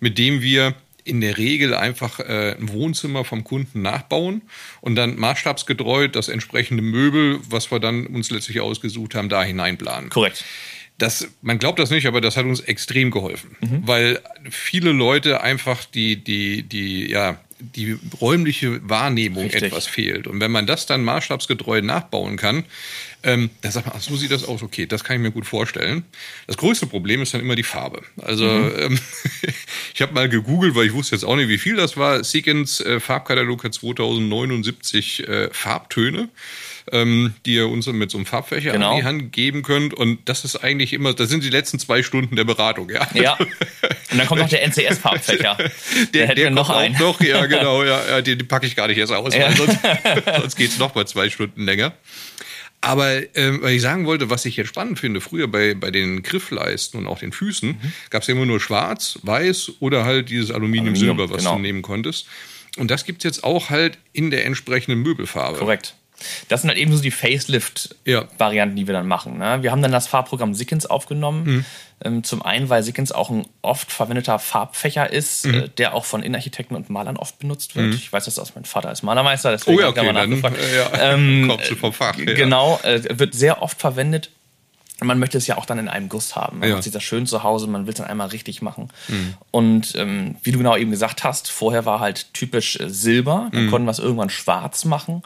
mit 0.00 0.18
dem 0.18 0.42
wir 0.42 0.74
in 1.04 1.20
der 1.20 1.36
Regel 1.38 1.74
einfach 1.74 2.18
äh, 2.20 2.56
ein 2.58 2.70
Wohnzimmer 2.72 3.24
vom 3.24 3.44
Kunden 3.44 3.82
nachbauen 3.82 4.42
und 4.80 4.96
dann 4.96 5.16
maßstabsgetreu 5.18 6.08
das 6.08 6.28
entsprechende 6.28 6.82
Möbel, 6.82 7.40
was 7.48 7.70
wir 7.70 7.78
dann 7.78 8.06
uns 8.06 8.30
letztlich 8.30 8.60
ausgesucht 8.60 9.14
haben, 9.14 9.28
da 9.28 9.44
hineinplanen. 9.44 10.10
Korrekt. 10.10 10.44
Das, 10.96 11.28
man 11.42 11.58
glaubt 11.58 11.78
das 11.78 11.90
nicht, 11.90 12.06
aber 12.06 12.20
das 12.20 12.36
hat 12.36 12.46
uns 12.46 12.60
extrem 12.60 13.10
geholfen, 13.10 13.56
Mhm. 13.60 13.82
weil 13.86 14.20
viele 14.50 14.92
Leute 14.92 15.40
einfach 15.42 15.84
die, 15.84 16.16
die, 16.22 16.62
die, 16.62 17.10
ja, 17.10 17.38
die 17.74 17.98
räumliche 18.20 18.88
Wahrnehmung 18.88 19.44
Richtig. 19.44 19.64
etwas 19.64 19.86
fehlt. 19.86 20.26
Und 20.26 20.40
wenn 20.40 20.50
man 20.50 20.66
das 20.66 20.86
dann 20.86 21.02
maßstabsgetreu 21.04 21.80
nachbauen 21.80 22.36
kann, 22.36 22.64
ähm, 23.22 23.50
dann 23.62 23.72
sagt 23.72 23.86
man, 23.86 23.96
ach, 23.96 24.02
so 24.02 24.16
sieht 24.16 24.30
das 24.30 24.44
aus, 24.44 24.62
okay, 24.62 24.86
das 24.86 25.02
kann 25.02 25.16
ich 25.16 25.22
mir 25.22 25.30
gut 25.30 25.46
vorstellen. 25.46 26.04
Das 26.46 26.56
größte 26.56 26.86
Problem 26.86 27.22
ist 27.22 27.32
dann 27.32 27.40
immer 27.40 27.54
die 27.54 27.62
Farbe. 27.62 28.02
Also 28.20 28.46
ähm, 28.46 28.98
ich 29.94 30.02
habe 30.02 30.12
mal 30.12 30.28
gegoogelt, 30.28 30.74
weil 30.74 30.86
ich 30.86 30.92
wusste 30.92 31.16
jetzt 31.16 31.24
auch 31.24 31.36
nicht, 31.36 31.48
wie 31.48 31.58
viel 31.58 31.76
das 31.76 31.96
war. 31.96 32.22
Seekins 32.22 32.80
äh, 32.80 33.00
Farbkatalog 33.00 33.64
hat 33.64 33.74
2079 33.74 35.26
äh, 35.26 35.48
Farbtöne, 35.52 36.28
ähm, 36.94 37.34
die 37.44 37.56
ihr 37.56 37.68
uns 37.68 37.86
mit 37.88 38.10
so 38.10 38.16
einem 38.16 38.24
Farbfächer 38.26 38.72
Genau. 38.72 38.92
an 38.92 38.96
die 38.96 39.04
Hand 39.04 39.32
geben 39.32 39.62
könnt. 39.62 39.92
Und 39.92 40.20
das 40.28 40.44
ist 40.44 40.56
eigentlich 40.56 40.92
immer, 40.94 41.12
das 41.12 41.28
sind 41.28 41.44
die 41.44 41.50
letzten 41.50 41.78
zwei 41.78 42.02
Stunden 42.02 42.36
der 42.36 42.44
Beratung, 42.44 42.88
ja. 42.88 43.06
Ja. 43.14 43.34
Und 43.34 44.18
dann 44.18 44.26
kommt 44.26 44.40
noch 44.40 44.48
der 44.48 44.62
NCS-Farbfächer. 44.66 45.56
Der, 46.14 46.26
hätten 46.28 46.36
der 46.36 46.44
wir 46.46 46.50
noch 46.50 46.68
kommt 46.68 46.78
einen. 46.78 46.96
auch 46.96 47.00
noch, 47.00 47.20
ja, 47.20 47.44
genau, 47.46 47.82
ja, 47.84 48.22
die, 48.22 48.36
die 48.38 48.44
packe 48.44 48.66
ich 48.66 48.76
gar 48.76 48.86
nicht 48.88 48.96
erst 48.98 49.12
aus, 49.12 49.34
Ja. 49.34 49.50
sonst, 49.52 49.78
sonst 50.40 50.56
geht 50.56 50.70
es 50.70 50.78
noch 50.78 50.94
mal 50.94 51.06
zwei 51.06 51.28
Stunden 51.28 51.64
länger. 51.64 51.92
Aber 52.80 53.22
ähm, 53.36 53.60
was 53.62 53.70
ich 53.72 53.80
sagen 53.82 54.04
wollte, 54.06 54.28
was 54.30 54.44
ich 54.44 54.56
jetzt 54.56 54.68
spannend 54.68 54.98
finde, 54.98 55.20
früher 55.22 55.48
bei, 55.48 55.74
bei 55.74 55.90
den 55.90 56.22
Griffleisten 56.22 57.00
und 57.00 57.06
auch 57.06 57.18
den 57.18 57.32
Füßen 57.32 57.70
Mhm. 57.70 57.92
gab 58.10 58.22
es 58.22 58.28
ja 58.28 58.34
immer 58.34 58.44
nur 58.46 58.60
schwarz, 58.60 59.18
weiß 59.22 59.72
oder 59.80 60.04
halt 60.04 60.28
dieses 60.28 60.50
Aluminium-Silber, 60.50 61.12
Aluminium, 61.22 61.30
was 61.30 61.38
genau. 61.44 61.56
du 61.56 61.62
nehmen 61.62 61.82
konntest. 61.82 62.26
Und 62.76 62.90
das 62.90 63.04
gibt's 63.04 63.24
jetzt 63.24 63.42
auch 63.42 63.70
halt 63.70 63.98
in 64.12 64.30
der 64.30 64.44
entsprechenden 64.44 65.00
Möbelfarbe. 65.02 65.58
Korrekt. 65.58 65.94
Das 66.48 66.62
sind 66.62 66.68
halt 66.70 66.78
eben 66.78 66.94
so 66.96 67.02
die 67.02 67.10
Facelift-Varianten, 67.10 68.76
die 68.76 68.86
wir 68.86 68.94
dann 68.94 69.06
machen. 69.06 69.38
Ne? 69.38 69.62
Wir 69.62 69.70
haben 69.70 69.82
dann 69.82 69.92
das 69.92 70.06
Farbprogramm 70.06 70.54
Sickens 70.54 70.86
aufgenommen. 70.86 71.44
Mhm. 71.44 71.64
Ähm, 72.04 72.24
zum 72.24 72.42
einen, 72.42 72.68
weil 72.68 72.82
Sickens 72.82 73.12
auch 73.12 73.30
ein 73.30 73.46
oft 73.62 73.92
verwendeter 73.92 74.38
Farbfächer 74.38 75.12
ist, 75.12 75.46
Mhm. 75.46 75.54
äh, 75.54 75.68
der 75.68 75.94
auch 75.94 76.04
von 76.04 76.22
Innenarchitekten 76.22 76.76
und 76.76 76.90
Malern 76.90 77.16
oft 77.16 77.38
benutzt 77.38 77.76
wird. 77.76 77.94
Ich 77.94 78.12
weiß 78.12 78.24
das 78.24 78.38
aus, 78.38 78.54
mein 78.54 78.64
Vater 78.64 78.90
ist 78.90 79.02
Malermeister, 79.02 79.52
deswegen 79.52 79.78
Oh 79.78 79.80
ja, 79.80 79.86
hab 79.86 79.94
ich 79.94 80.00
okay, 80.02 80.06
da 80.08 80.12
mal 80.12 80.20
dann 80.20 80.30
nachgefragt. 80.30 80.58
äh, 80.58 80.76
ja, 80.76 81.12
Ähm, 81.14 81.46
kommst 81.48 81.70
du 81.70 81.76
vom 81.76 81.92
Fach. 81.92 82.16
Ja. 82.18 82.34
Genau, 82.34 82.80
äh, 82.82 83.18
wird 83.18 83.34
sehr 83.34 83.62
oft 83.62 83.80
verwendet. 83.80 84.30
Und 85.00 85.08
Man 85.08 85.18
möchte 85.18 85.36
es 85.38 85.46
ja 85.48 85.58
auch 85.58 85.66
dann 85.66 85.78
in 85.78 85.88
einem 85.88 86.08
Guss 86.08 86.36
haben. 86.36 86.60
Man 86.60 86.68
Ja. 86.68 86.80
sich 86.82 86.92
das 86.92 87.02
schön 87.02 87.26
zu 87.26 87.42
Hause, 87.42 87.66
man 87.66 87.86
will 87.86 87.92
es 87.92 87.98
dann 87.98 88.06
einmal 88.06 88.28
richtig 88.28 88.62
machen. 88.62 88.88
Und 89.50 89.94
ähm, 89.96 90.36
wie 90.44 90.52
du 90.52 90.58
genau 90.58 90.76
eben 90.76 90.90
gesagt 90.92 91.24
hast, 91.24 91.50
vorher 91.50 91.84
war 91.84 91.98
halt 92.00 92.32
typisch 92.32 92.78
äh, 92.78 92.88
Silber, 92.88 93.48
dann 93.52 93.70
konnten 93.70 93.86
wir 93.86 93.90
es 93.90 93.98
irgendwann 93.98 94.30
schwarz 94.30 94.84
machen. 94.84 95.22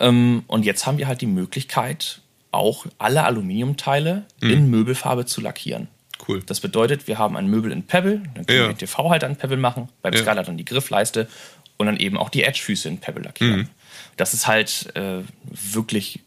Ähm, 0.00 0.42
und 0.46 0.64
jetzt 0.64 0.86
haben 0.86 0.98
wir 0.98 1.06
halt 1.06 1.20
die 1.20 1.26
Möglichkeit, 1.26 2.20
auch 2.50 2.86
alle 2.98 3.22
Aluminiumteile 3.24 4.24
in 4.40 4.68
Möbelfarbe 4.70 5.24
zu 5.26 5.40
lackieren. 5.40 5.86
Cool. 6.26 6.42
Das 6.44 6.60
bedeutet, 6.60 7.06
wir 7.06 7.16
haben 7.18 7.36
ein 7.36 7.46
Möbel 7.46 7.70
in 7.70 7.84
Pebble, 7.86 8.22
dann 8.34 8.44
können 8.46 8.58
Ja. 8.58 8.64
wir 8.66 8.74
den 8.74 8.78
TV 8.78 9.08
halt 9.10 9.22
an 9.24 9.36
Pebble 9.36 9.56
machen, 9.56 9.88
beim 10.02 10.12
Ja. 10.12 10.20
Skylight 10.20 10.48
dann 10.48 10.56
die 10.56 10.64
Griffleiste 10.64 11.28
und 11.76 11.86
dann 11.86 11.96
eben 11.96 12.18
auch 12.18 12.28
die 12.28 12.42
Edge-Füße 12.42 12.88
in 12.88 12.98
Pebble 12.98 13.22
lackieren. 13.24 13.68
Das 14.16 14.34
ist 14.34 14.46
halt 14.46 14.94
äh, 14.96 15.22
wirklich 15.50 16.20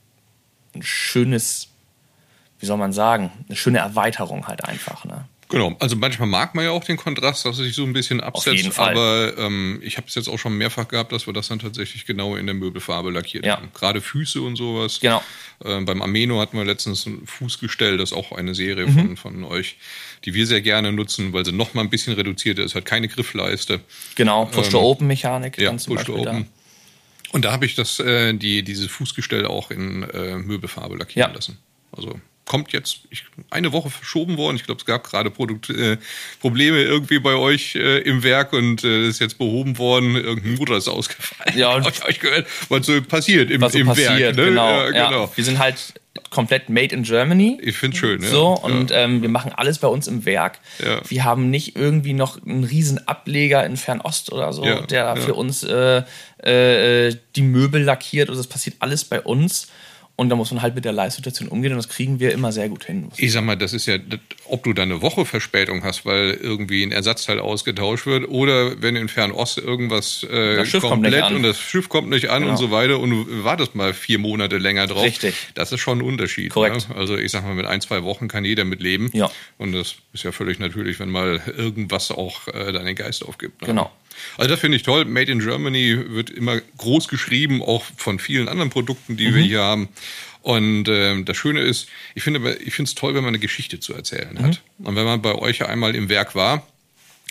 ein 0.74 0.82
schönes, 0.84 1.68
wie 2.60 2.66
soll 2.66 2.78
man 2.78 2.94
sagen, 2.94 3.32
eine 3.48 3.56
schöne 3.56 3.80
Erweiterung 3.80 4.48
halt 4.48 4.64
einfach. 4.66 5.06
Ne? 5.06 5.26
Genau, 5.54 5.76
also 5.80 5.96
manchmal 5.96 6.28
mag 6.28 6.56
man 6.56 6.66
ja 6.66 6.72
auch 6.72 6.84
den 6.84 6.98
Kontrast, 6.98 7.46
dass 7.46 7.60
es 7.60 7.66
sich 7.66 7.76
so 7.76 7.84
ein 7.84 7.94
bisschen 7.94 8.22
absetzt, 8.22 8.58
jeden 8.58 8.72
Fall. 8.72 8.92
aber 8.94 9.38
ähm, 9.38 9.80
ich 9.84 9.98
habe 9.98 10.08
es 10.08 10.16
jetzt 10.16 10.28
auch 10.28 10.40
schon 10.40 10.58
mehrfach 10.58 10.88
gehabt, 10.88 11.12
dass 11.12 11.28
wir 11.28 11.34
das 11.34 11.48
dann 11.48 11.60
tatsächlich 11.60 12.08
genau 12.08 12.36
in 12.36 12.48
der 12.48 12.56
Möbelfarbe 12.56 13.12
lackiert 13.12 13.46
Ja. 13.46 13.58
haben. 13.58 13.70
Gerade 13.72 14.02
Füße 14.02 14.42
und 14.42 14.56
sowas. 14.56 15.00
Genau. 15.00 15.24
Ähm, 15.64 15.86
beim 15.86 16.02
Ameno 16.02 16.40
hatten 16.42 16.58
wir 16.58 16.66
letztens 16.66 17.06
ein 17.06 17.28
Fußgestell, 17.28 17.98
das 17.98 18.12
ist 18.12 18.18
auch 18.18 18.32
eine 18.32 18.56
Serie 18.56 18.88
Mhm. 18.88 19.16
von, 19.16 19.18
von 19.18 19.44
euch, 19.44 19.78
die 20.26 20.34
wir 20.34 20.48
sehr 20.48 20.62
gerne 20.62 20.92
nutzen, 20.92 21.34
weil 21.34 21.46
sie 21.46 21.52
noch 21.52 21.76
mal 21.76 21.82
ein 21.82 21.90
bisschen 21.92 22.14
reduzierter 22.14 22.64
ist, 22.64 22.74
hat 22.74 22.86
keine 22.86 23.08
Griffleiste. 23.08 23.80
Genau, 24.16 24.46
Push-to-Open-Mechanik. 24.46 25.60
Ja, 25.60 25.66
dann 25.70 25.78
zum 25.78 25.96
Push 25.96 26.06
to 26.06 26.14
Beispiel 26.14 26.26
da. 26.26 26.32
Open. 26.32 26.48
Und 27.32 27.46
da 27.46 27.52
habe 27.52 27.68
ich 27.68 27.76
das, 27.76 28.00
äh, 28.00 28.34
die, 28.34 28.64
dieses 28.64 28.88
Fußgestell 28.88 29.46
auch 29.46 29.70
in 29.70 30.02
äh, 30.04 30.36
Möbelfarbe 30.38 30.96
lackieren 30.98 31.30
Ja. 31.30 31.36
lassen. 31.36 31.60
Also 31.92 32.20
kommt 32.46 32.74
jetzt 32.74 33.00
ich, 33.10 33.24
eine 33.50 33.72
Woche 33.72 33.90
verschoben 33.90 34.38
worden. 34.38 34.58
Ich 34.58 34.64
glaube, 34.66 34.80
es 34.80 34.86
gab 34.86 35.04
gerade 35.04 35.32
Produkt, 35.32 35.70
äh, 35.70 35.98
Probleme 36.42 36.82
irgendwie 36.82 37.20
bei 37.20 37.36
euch 37.36 37.76
äh, 37.76 38.00
im 38.00 38.24
Werk 38.24 38.54
und 38.54 38.84
äh, 38.84 39.08
ist 39.08 39.20
jetzt 39.20 39.38
behoben 39.38 39.78
worden. 39.78 40.16
Irgendein 40.16 40.56
Motor 40.56 40.78
ist 40.78 40.88
ausgefallen. 40.88 41.58
Ja, 41.58 41.74
und- 41.76 41.88
ich 41.88 42.04
euch 42.06 42.20
gehört, 42.20 42.48
was 42.70 42.86
so 42.86 43.02
passiert 43.02 43.50
im, 43.50 43.62
Was 43.62 43.74
so 43.74 43.80
im 43.80 43.88
passiert, 43.88 44.20
Werk. 44.20 44.36
Ne? 44.36 44.46
genau. 44.46 44.70
Ja, 44.70 44.92
Ja, 44.92 45.10
genau. 45.10 45.32
Wir 45.36 45.44
sind 45.44 45.60
halt 45.60 45.94
komplett 46.30 46.70
made 46.70 46.94
in 46.94 47.04
Germany. 47.04 47.60
Ich 47.62 47.78
finde 47.78 47.98
schön. 47.98 48.22
Ja. 48.22 48.30
So, 48.30 48.60
ja. 48.62 48.64
und 48.74 48.92
ähm, 48.94 49.22
wir 49.22 49.30
machen 49.30 49.52
alles 49.56 49.80
bei 49.80 49.88
uns 49.88 50.08
im 50.08 50.26
Werk. 50.26 50.60
Ja. 50.84 51.02
Wir 51.08 51.24
haben 51.24 51.50
nicht 51.50 51.76
irgendwie 51.76 52.14
noch 52.14 52.44
einen 52.46 52.64
riesen 52.64 53.08
Ableger 53.08 53.66
in 53.66 53.78
Fernost 53.78 54.32
oder 54.32 54.52
so, 54.54 54.64
Ja, 54.66 54.82
der 54.82 55.06
ja. 55.06 55.16
für 55.16 55.34
uns 55.34 55.64
äh, 55.64 56.04
äh, 56.44 57.16
die 57.36 57.42
Möbel 57.42 57.82
lackiert. 57.84 58.30
Also 58.30 58.42
das 58.42 58.48
passiert 58.48 58.76
alles 58.80 59.06
bei 59.06 59.22
uns. 59.22 59.68
Und 60.24 60.30
da 60.30 60.36
muss 60.38 60.52
man 60.52 60.62
halt 60.62 60.74
mit 60.74 60.86
der 60.86 60.94
Live-Situation 60.94 61.50
umgehen 61.50 61.74
und 61.74 61.78
das 61.78 61.90
kriegen 61.90 62.20
wir 62.22 62.32
immer 62.32 62.54
sehr 62.54 62.70
gut 62.70 62.86
hin. 62.86 63.10
Ich 63.18 63.34
sag 63.34 63.44
mal, 63.44 63.58
das 63.58 63.74
ist 63.74 63.86
ja, 63.88 63.98
ob 64.46 64.64
du 64.64 64.72
da 64.72 64.84
eine 64.84 65.02
Woche 65.02 65.26
Verspätung 65.26 65.84
hast, 65.84 66.06
weil 66.06 66.32
irgendwie 66.32 66.82
ein 66.84 66.94
Ersatzteil 66.94 67.40
ausgetauscht 67.40 68.06
wird 68.06 68.30
oder 68.30 68.82
wenn 68.82 68.96
in 68.96 69.10
Fernost 69.10 69.58
irgendwas 69.58 70.24
äh, 70.24 70.56
Das 70.56 70.72
komplett 70.82 71.32
und 71.32 71.44
das 71.44 71.60
Schiff 71.60 71.90
kommt 71.90 72.10
nicht 72.10 72.30
an 72.30 72.44
Genau. 72.44 72.54
und 72.54 72.58
so 72.58 72.72
weiter 72.72 73.00
und 73.00 73.10
du 73.10 73.44
wartest 73.44 73.76
mal 73.76 73.94
vier 73.94 74.18
Monate 74.18 74.58
länger 74.58 74.88
drauf. 74.88 75.04
Richtig. 75.04 75.36
Das 75.56 75.72
ist 75.74 75.82
schon 75.82 76.00
ein 76.00 76.02
Unterschied. 76.02 76.52
Korrekt. 76.52 76.90
Ne? 76.90 76.96
Also 76.96 77.18
ich 77.18 77.32
sag 77.32 77.44
mal, 77.44 77.54
mit 77.54 77.66
ein, 77.66 77.82
zwei 77.82 78.04
Wochen 78.04 78.30
kann 78.30 78.46
jeder 78.46 78.64
mit 78.64 78.82
leben. 78.82 79.10
Ja. 79.14 79.30
Und 79.58 79.74
das 79.74 79.96
ist 80.14 80.24
ja 80.24 80.32
völlig 80.32 80.60
natürlich, 80.60 81.00
wenn 81.00 81.10
mal 81.10 81.42
irgendwas 81.58 82.12
auch 82.12 82.48
äh, 82.48 82.72
deinen 82.72 82.96
Geist 82.96 83.26
aufgibt. 83.26 83.62
Ne? 83.62 83.68
Genau. 83.68 83.92
Also 84.38 84.50
das 84.50 84.60
finde 84.60 84.78
ich 84.78 84.84
toll. 84.84 85.06
Made 85.06 85.32
in 85.32 85.40
Germany 85.40 85.98
wird 86.10 86.30
immer 86.30 86.60
groß 86.78 87.08
geschrieben, 87.08 87.62
auch 87.62 87.84
von 87.98 88.20
vielen 88.20 88.48
anderen 88.48 88.70
Produkten, 88.70 89.18
die 89.18 89.30
Mhm. 89.30 89.36
wir 89.36 89.44
hier 89.44 89.62
haben. 89.62 89.90
Und 90.42 90.90
ähm, 90.90 91.24
das 91.26 91.38
Schöne 91.38 91.62
ist, 91.62 91.88
ich 92.16 92.24
finde 92.24 92.56
ich 92.66 92.74
finde 92.74 92.90
es 92.90 92.96
toll, 92.96 93.16
wenn 93.16 93.24
man 93.24 93.30
eine 93.30 93.40
Geschichte 93.40 93.80
zu 93.80 93.94
erzählen 93.94 94.38
hat. 94.40 94.62
Mhm. 94.78 94.86
Und 94.88 94.96
wenn 94.96 95.06
man 95.06 95.22
bei 95.22 95.36
euch 95.36 95.66
einmal 95.66 95.96
im 95.96 96.10
Werk 96.10 96.36
war, 96.36 96.68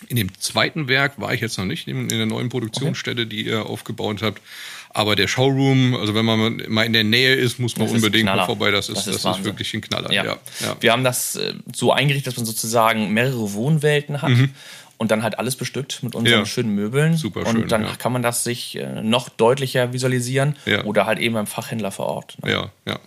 in 0.09 0.15
dem 0.17 0.29
zweiten 0.39 0.87
Werk 0.87 1.19
war 1.21 1.33
ich 1.33 1.39
jetzt 1.39 1.57
noch 1.57 1.65
nicht, 1.65 1.87
in, 1.87 2.09
der 2.09 2.25
neuen 2.25 2.49
Produktionsstätte, 2.49 3.25
die 3.27 3.45
ihr 3.45 3.67
aufgebaut 3.67 4.21
habt. 4.21 4.41
Aber 4.89 5.15
der 5.15 5.27
Showroom, 5.27 5.95
also 5.95 6.13
wenn 6.13 6.25
man 6.25 6.61
mal 6.67 6.85
in 6.85 6.93
der 6.93 7.03
Nähe 7.03 7.33
ist, 7.35 7.57
muss 7.59 7.77
man 7.77 7.85
Das 7.87 7.93
ist 7.95 8.03
unbedingt 8.03 8.25
mal 8.25 8.45
vorbei. 8.45 8.69
Das 8.69 8.89
ist, 8.89 8.97
Das 8.97 9.05
das 9.05 9.13
ist 9.13 9.19
ist, 9.21 9.25
Wahnsinn. 9.25 9.45
wirklich 9.45 9.73
ein 9.73 9.81
Knaller. 9.81 10.11
Ja. 10.11 10.23
Ja. 10.25 10.37
Ja. 10.59 10.77
Wir 10.81 10.91
haben 10.91 11.03
das 11.03 11.35
äh, 11.35 11.53
so 11.73 11.91
eingerichtet, 11.93 12.27
dass 12.33 12.37
man 12.37 12.45
sozusagen 12.45 13.11
mehrere 13.13 13.53
Wohnwelten 13.53 14.21
hat 14.21 14.31
und 14.97 15.11
dann 15.11 15.23
halt 15.23 15.39
alles 15.39 15.55
bestückt 15.55 16.03
mit 16.03 16.15
unseren. 16.15 16.39
Ja. 16.39 16.45
schönen 16.45 16.73
Möbeln. 16.75 17.17
Super 17.17 17.41
und 17.41 17.51
schön, 17.59 17.67
dann 17.67 17.83
ja. 17.83 17.95
kann 17.95 18.11
man 18.13 18.21
das 18.21 18.43
sich 18.43 18.77
äh, 18.77 19.01
noch 19.01 19.29
deutlicher 19.29 19.93
visualisieren 19.93 20.55
Ja. 20.65 20.83
oder 20.83 21.05
halt 21.05 21.19
eben 21.19 21.33
beim 21.35 21.47
Fachhändler 21.47 21.91
vor 21.91 22.05
Ort. 22.07 22.37
ne? 22.43 22.51
Ja, 22.51 22.71
ja. 22.85 22.99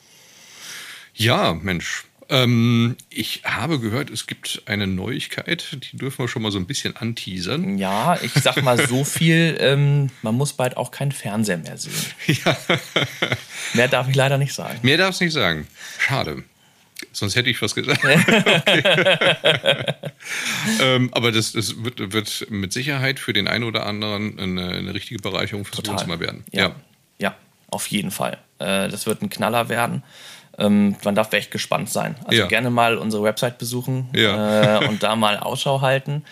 Ja, 1.14 1.54
Mensch. 1.54 2.04
Ähm, 2.28 2.96
ich 3.08 3.42
habe 3.44 3.78
gehört, 3.78 4.10
es 4.10 4.26
gibt 4.26 4.62
eine 4.66 4.88
Neuigkeit, 4.88 5.78
die 5.92 5.96
dürfen 5.96 6.24
wir 6.24 6.28
schon 6.28 6.42
mal 6.42 6.50
so 6.50 6.58
ein 6.58 6.66
bisschen 6.66 6.96
anteasern. 6.96 7.78
Ja, 7.78 8.18
ich 8.20 8.32
sag 8.32 8.60
mal 8.64 8.84
so 8.84 9.04
viel, 9.04 9.56
ähm, 9.60 10.10
man 10.22 10.34
muss 10.34 10.52
bald 10.52 10.76
auch 10.76 10.90
keinen 10.90 11.12
Fernseher 11.12 11.58
mehr 11.58 11.78
sehen. 11.78 11.94
Mehr 13.74 13.88
darf 13.88 14.08
ich 14.08 14.16
leider 14.16 14.38
nicht 14.38 14.52
sagen. 14.54 14.78
Mehr 14.82 14.98
darf 14.98 15.14
es 15.14 15.20
nicht 15.20 15.32
sagen. 15.32 15.68
Schade. 15.98 16.42
Sonst 17.16 17.34
hätte 17.34 17.48
ich 17.50 17.60
was 17.62 17.74
gesagt. 17.74 18.02
Ähm, 20.80 21.10
aber 21.12 21.30
das, 21.32 21.52
das 21.52 21.84
wird, 21.84 22.12
wird 22.12 22.46
mit 22.50 22.72
Sicherheit 22.72 23.20
für 23.20 23.32
den 23.32 23.46
einen 23.46 23.64
oder 23.64 23.86
anderen 23.86 24.38
eine, 24.38 24.70
eine 24.70 24.94
richtige 24.94 25.20
Bereicherung 25.20 25.64
fürs 25.64 25.86
Wohnzimmer 25.86 26.18
werden. 26.18 26.44
Ja. 26.50 26.74
ja, 27.18 27.34
auf 27.70 27.86
jeden 27.86 28.10
Fall. 28.10 28.38
Äh, 28.58 28.88
das 28.88 29.06
wird 29.06 29.22
ein 29.22 29.30
Knaller 29.30 29.68
werden. 29.68 30.02
Ähm, 30.58 30.96
man 31.04 31.14
darf 31.14 31.32
echt 31.32 31.50
gespannt 31.52 31.90
sein. 31.90 32.16
Also 32.24 32.40
Ja. 32.42 32.46
gerne 32.48 32.70
mal 32.70 32.96
unsere 32.98 33.22
Website 33.22 33.58
besuchen 33.58 34.08
Ja. 34.14 34.82
äh, 34.82 34.88
und 34.88 35.02
da 35.04 35.14
mal 35.14 35.38
Ausschau 35.38 35.80
halten, 35.80 36.24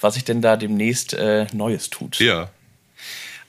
was 0.00 0.14
sich 0.14 0.24
denn 0.24 0.40
da 0.40 0.56
demnächst 0.56 1.12
äh, 1.12 1.46
Neues 1.52 1.90
tut. 1.90 2.18
Ja. 2.18 2.48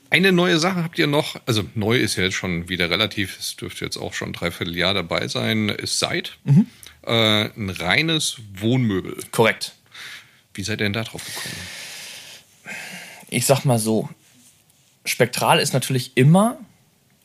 Eine 0.10 0.32
neue 0.32 0.60
Sache 0.60 0.84
habt 0.84 1.00
ihr 1.00 1.08
noch, 1.08 1.38
also 1.46 1.64
neu 1.74 1.98
ist 1.98 2.18
ja 2.18 2.24
jetzt 2.26 2.36
schon 2.36 2.68
wieder 2.70 2.90
relativ, 2.90 3.40
es 3.40 3.56
dürfte 3.56 3.86
jetzt 3.86 3.98
auch 3.98 4.14
schon 4.14 4.30
ein 4.30 4.34
Dreivierteljahr 4.34 4.94
dabei 4.94 5.28
sein, 5.28 5.70
ist 5.70 5.98
Seid. 6.00 6.38
Mhm. 6.44 6.68
Äh, 7.06 7.50
ein 7.56 7.70
reines 7.70 8.38
Wohnmöbel. 8.56 9.18
Korrekt. 9.32 9.74
Wie 10.54 10.64
seid 10.64 10.80
ihr 10.80 10.86
denn 10.86 10.94
da 10.94 11.04
drauf 11.04 11.24
gekommen? 11.24 11.56
Ich 13.30 13.46
sag 13.46 13.66
mal 13.66 13.80
so, 13.80 14.10
Spektral 15.06 15.60
ist 15.60 15.74
natürlich 15.74 16.16
immer 16.16 16.58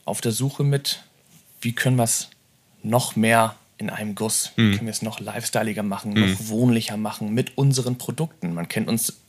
auf 0.05 0.21
der 0.21 0.31
Suche 0.31 0.63
mit, 0.63 1.03
wie 1.61 1.73
können 1.73 1.97
wir 1.97 2.03
es 2.03 2.29
noch 2.81 3.15
mehr 3.15 3.55
in 3.77 3.89
einem 3.89 4.15
Guss, 4.15 4.51
wie 4.55 4.71
können 4.71 4.87
wir 4.87 4.91
es 4.91 5.01
noch 5.01 5.19
lifestyleiger 5.19 5.83
machen, 5.83 6.13
noch 6.13 6.47
wohnlicher 6.47 6.97
machen 6.97 7.33
mit 7.33 7.57
unseren 7.57 7.97
Produkten. 7.97 8.53
Man 8.53 8.67
kennt 8.67 8.89
uns 8.89 9.19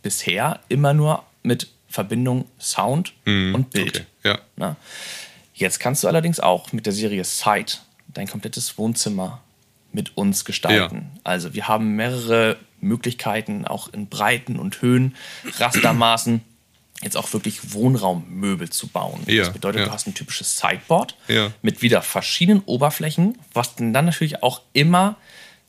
bisher 0.00 0.60
immer 0.68 0.94
nur 0.94 1.24
mit 1.42 1.68
Verbindung 1.88 2.46
Sound 2.58 3.12
und 3.26 3.70
Bild. 3.70 4.06
Okay, 4.24 4.38
ja. 4.56 4.76
Jetzt 5.54 5.80
kannst 5.80 6.04
du 6.04 6.08
allerdings 6.08 6.40
auch 6.40 6.72
mit 6.72 6.86
der 6.86 6.92
Serie 6.92 7.24
Sight 7.24 7.82
dein 8.08 8.28
komplettes 8.28 8.78
Wohnzimmer 8.78 9.42
mit 9.96 10.14
uns 10.16 10.44
gestalten. 10.44 11.10
Also 11.24 11.54
wir 11.54 11.68
haben 11.68 11.96
mehrere 11.96 12.58
Möglichkeiten, 12.82 13.64
auch 13.66 13.90
in 13.92 14.08
Breiten 14.08 14.58
und 14.58 14.82
Höhen, 14.82 15.16
Rastermaßen, 15.58 16.42
jetzt 17.02 17.16
auch 17.16 17.32
wirklich 17.32 17.72
Wohnraummöbel 17.72 18.68
zu 18.68 18.88
bauen. 18.88 19.22
Ja, 19.26 19.44
das 19.44 19.54
bedeutet, 19.54 19.80
ja. 19.80 19.86
du 19.86 19.92
hast 19.92 20.06
ein 20.06 20.12
typisches 20.12 20.58
Sideboard 20.58 21.16
Ja. 21.28 21.50
mit 21.62 21.80
wieder 21.80 22.02
verschiedenen 22.02 22.62
Oberflächen, 22.66 23.38
was 23.54 23.74
dann 23.74 23.90
natürlich 23.92 24.42
auch 24.42 24.60
immer 24.74 25.16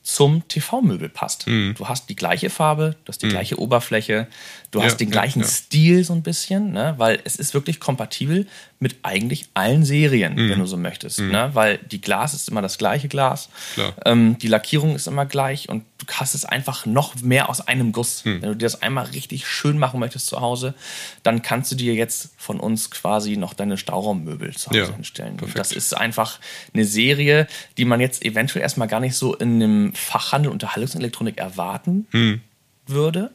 zum 0.08 0.48
TV-Möbel 0.48 1.10
passt. 1.10 1.46
Mhm. 1.46 1.74
Du 1.76 1.86
hast 1.86 2.08
die 2.08 2.16
gleiche 2.16 2.48
Farbe, 2.48 2.96
du 3.04 3.10
hast 3.10 3.22
die 3.22 3.28
gleiche 3.28 3.58
Oberfläche, 3.60 4.26
du 4.70 4.78
Ja, 4.78 4.86
hast 4.86 4.96
den 5.00 5.08
ja, 5.08 5.12
gleichen 5.12 5.42
ja. 5.42 5.46
Stil 5.46 6.02
so 6.02 6.14
ein 6.14 6.22
bisschen, 6.22 6.72
ne? 6.72 6.94
weil 6.96 7.20
es 7.24 7.36
ist 7.36 7.52
wirklich 7.52 7.78
kompatibel 7.78 8.46
mit 8.80 8.96
eigentlich 9.02 9.48
allen 9.52 9.84
Serien, 9.84 10.34
Mhm. 10.34 10.48
wenn 10.50 10.58
du 10.60 10.66
so 10.66 10.78
möchtest. 10.78 11.18
Ne? 11.20 11.50
Weil 11.52 11.76
die 11.78 12.00
Glas 12.00 12.32
ist 12.32 12.48
immer 12.48 12.62
das 12.62 12.78
gleiche 12.78 13.08
Glas, 13.08 13.50
ähm, 14.06 14.38
die 14.38 14.48
Lackierung 14.48 14.94
ist 14.94 15.08
immer 15.08 15.26
gleich 15.26 15.68
und 15.68 15.84
du 15.98 16.06
hast 16.14 16.34
es 16.34 16.44
einfach 16.46 16.86
noch 16.86 17.16
mehr 17.16 17.50
aus 17.50 17.60
einem 17.60 17.92
Guss. 17.92 18.24
Mhm. 18.24 18.40
Wenn 18.40 18.48
du 18.50 18.56
dir 18.56 18.64
das 18.66 18.80
einmal 18.80 19.06
richtig 19.06 19.46
schön 19.46 19.76
machen 19.78 20.00
möchtest 20.00 20.26
zu 20.28 20.40
Hause, 20.40 20.72
dann 21.22 21.42
kannst 21.42 21.70
du 21.72 21.76
dir 21.76 21.92
jetzt 21.94 22.30
von 22.38 22.60
uns 22.60 22.90
quasi 22.90 23.36
noch 23.36 23.52
deine 23.52 23.76
Stauraummöbel 23.76 24.54
zu 24.56 24.70
Hause 24.70 24.78
Ja, 24.78 24.94
hinstellen. 24.94 25.36
Das 25.54 25.72
ist 25.72 25.94
einfach 25.94 26.38
eine 26.72 26.84
Serie, 26.86 27.46
die 27.76 27.84
man 27.84 28.00
jetzt 28.00 28.24
eventuell 28.24 28.62
erstmal 28.62 28.88
gar 28.88 29.00
nicht 29.00 29.16
so 29.16 29.34
in 29.34 29.56
einem 29.62 29.92
Fachhandel 29.98 30.50
Unterhaltungselektronik 30.52 31.38
erwarten 31.38 32.06
Hm. 32.10 32.40
würde, 32.86 33.30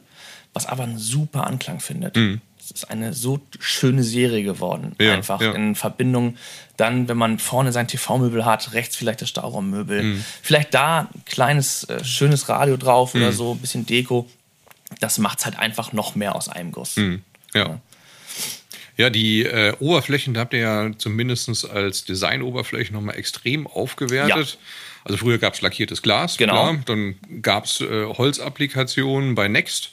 was 0.52 0.66
aber 0.66 0.82
einen 0.84 0.98
super 0.98 1.46
Anklang 1.46 1.80
findet. 1.80 2.16
Es 2.58 2.70
ist 2.70 2.84
eine 2.90 3.12
so 3.12 3.40
schöne 3.60 4.02
Serie 4.02 4.42
geworden. 4.42 4.94
Hm. 4.98 5.06
Ja, 5.06 5.12
Einfach 5.14 5.40
ja. 5.40 5.52
in 5.52 5.74
Verbindung, 5.74 6.36
dann, 6.78 7.08
wenn 7.08 7.16
man 7.18 7.38
vorne 7.38 7.72
sein 7.72 7.86
TV-Möbel 7.88 8.44
hat, 8.46 8.72
rechts 8.72 8.96
vielleicht 8.96 9.20
das 9.20 9.28
Stauraummöbel, 9.28 10.00
Hm. 10.00 10.24
vielleicht 10.42 10.72
da 10.74 11.00
ein 11.14 11.24
kleines, 11.26 11.84
äh, 11.84 12.02
schönes 12.04 12.48
Radio 12.48 12.76
drauf 12.76 13.14
oder 13.14 13.32
so, 13.32 13.52
ein 13.52 13.58
bisschen 13.58 13.84
Deko. 13.86 14.28
Das 15.00 15.18
macht 15.18 15.40
es 15.40 15.44
halt 15.44 15.58
einfach 15.58 15.92
noch 15.92 16.14
mehr 16.14 16.34
aus 16.34 16.48
einem 16.48 16.72
Guss. 16.72 16.96
Hm. 16.96 17.22
Ja. 17.52 17.80
Ja, 18.96 19.10
die 19.10 19.42
äh, 19.42 19.74
Oberflächen, 19.80 20.34
da 20.34 20.40
habt 20.42 20.52
ihr 20.54 20.60
ja 20.60 20.90
zumindest 20.96 21.68
als 21.68 22.04
Designoberflächen 22.04 22.94
nochmal 22.94 23.16
extrem 23.16 23.66
aufgewertet. 23.66 24.56
Also 25.04 25.18
früher 25.18 25.38
gab 25.38 25.54
es 25.54 25.60
lackiertes 25.60 26.02
Glas, 26.02 26.36
Genau. 26.38 26.52
klar. 26.54 26.76
Dann 26.86 27.14
gab 27.42 27.66
es 27.66 27.80
äh, 27.80 28.04
Holzapplikationen 28.06 29.34
bei 29.34 29.48
Next. 29.48 29.90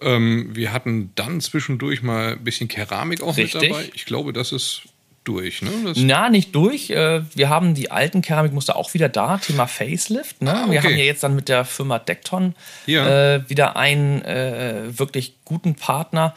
Ähm, 0.00 0.50
wir 0.54 0.72
hatten 0.72 1.10
dann 1.14 1.40
zwischendurch 1.40 2.02
mal 2.02 2.32
ein 2.32 2.44
bisschen 2.44 2.68
Keramik 2.68 3.22
auch 3.22 3.36
Richtig. 3.36 3.60
mit 3.62 3.70
dabei. 3.70 3.90
Ich 3.94 4.04
glaube, 4.04 4.32
das 4.32 4.52
ist 4.52 4.82
durch. 5.24 5.60
Ne? 5.62 5.70
Das, 5.84 5.98
Na, 5.98 6.30
nicht 6.30 6.54
durch. 6.54 6.90
Äh, 6.90 7.22
Wir 7.34 7.48
haben 7.48 7.74
die 7.74 7.90
alten 7.90 8.22
Keramikmuster 8.22 8.76
auch 8.76 8.94
wieder 8.94 9.08
da. 9.08 9.38
Thema 9.38 9.66
Facelift. 9.66 10.40
Ne? 10.40 10.52
Ah, 10.54 10.62
okay. 10.64 10.72
Wir 10.72 10.82
haben 10.82 10.90
ja 10.96 11.04
jetzt 11.04 11.22
dann 11.22 11.34
mit 11.34 11.48
der 11.48 11.64
Firma 11.64 11.98
Dekton 11.98 12.54
Ja. 12.86 13.34
äh, 13.36 13.50
wieder 13.50 13.76
einen 13.76 14.22
äh, 14.22 14.84
wirklich 14.98 15.34
guten 15.44 15.74
Partner, 15.74 16.34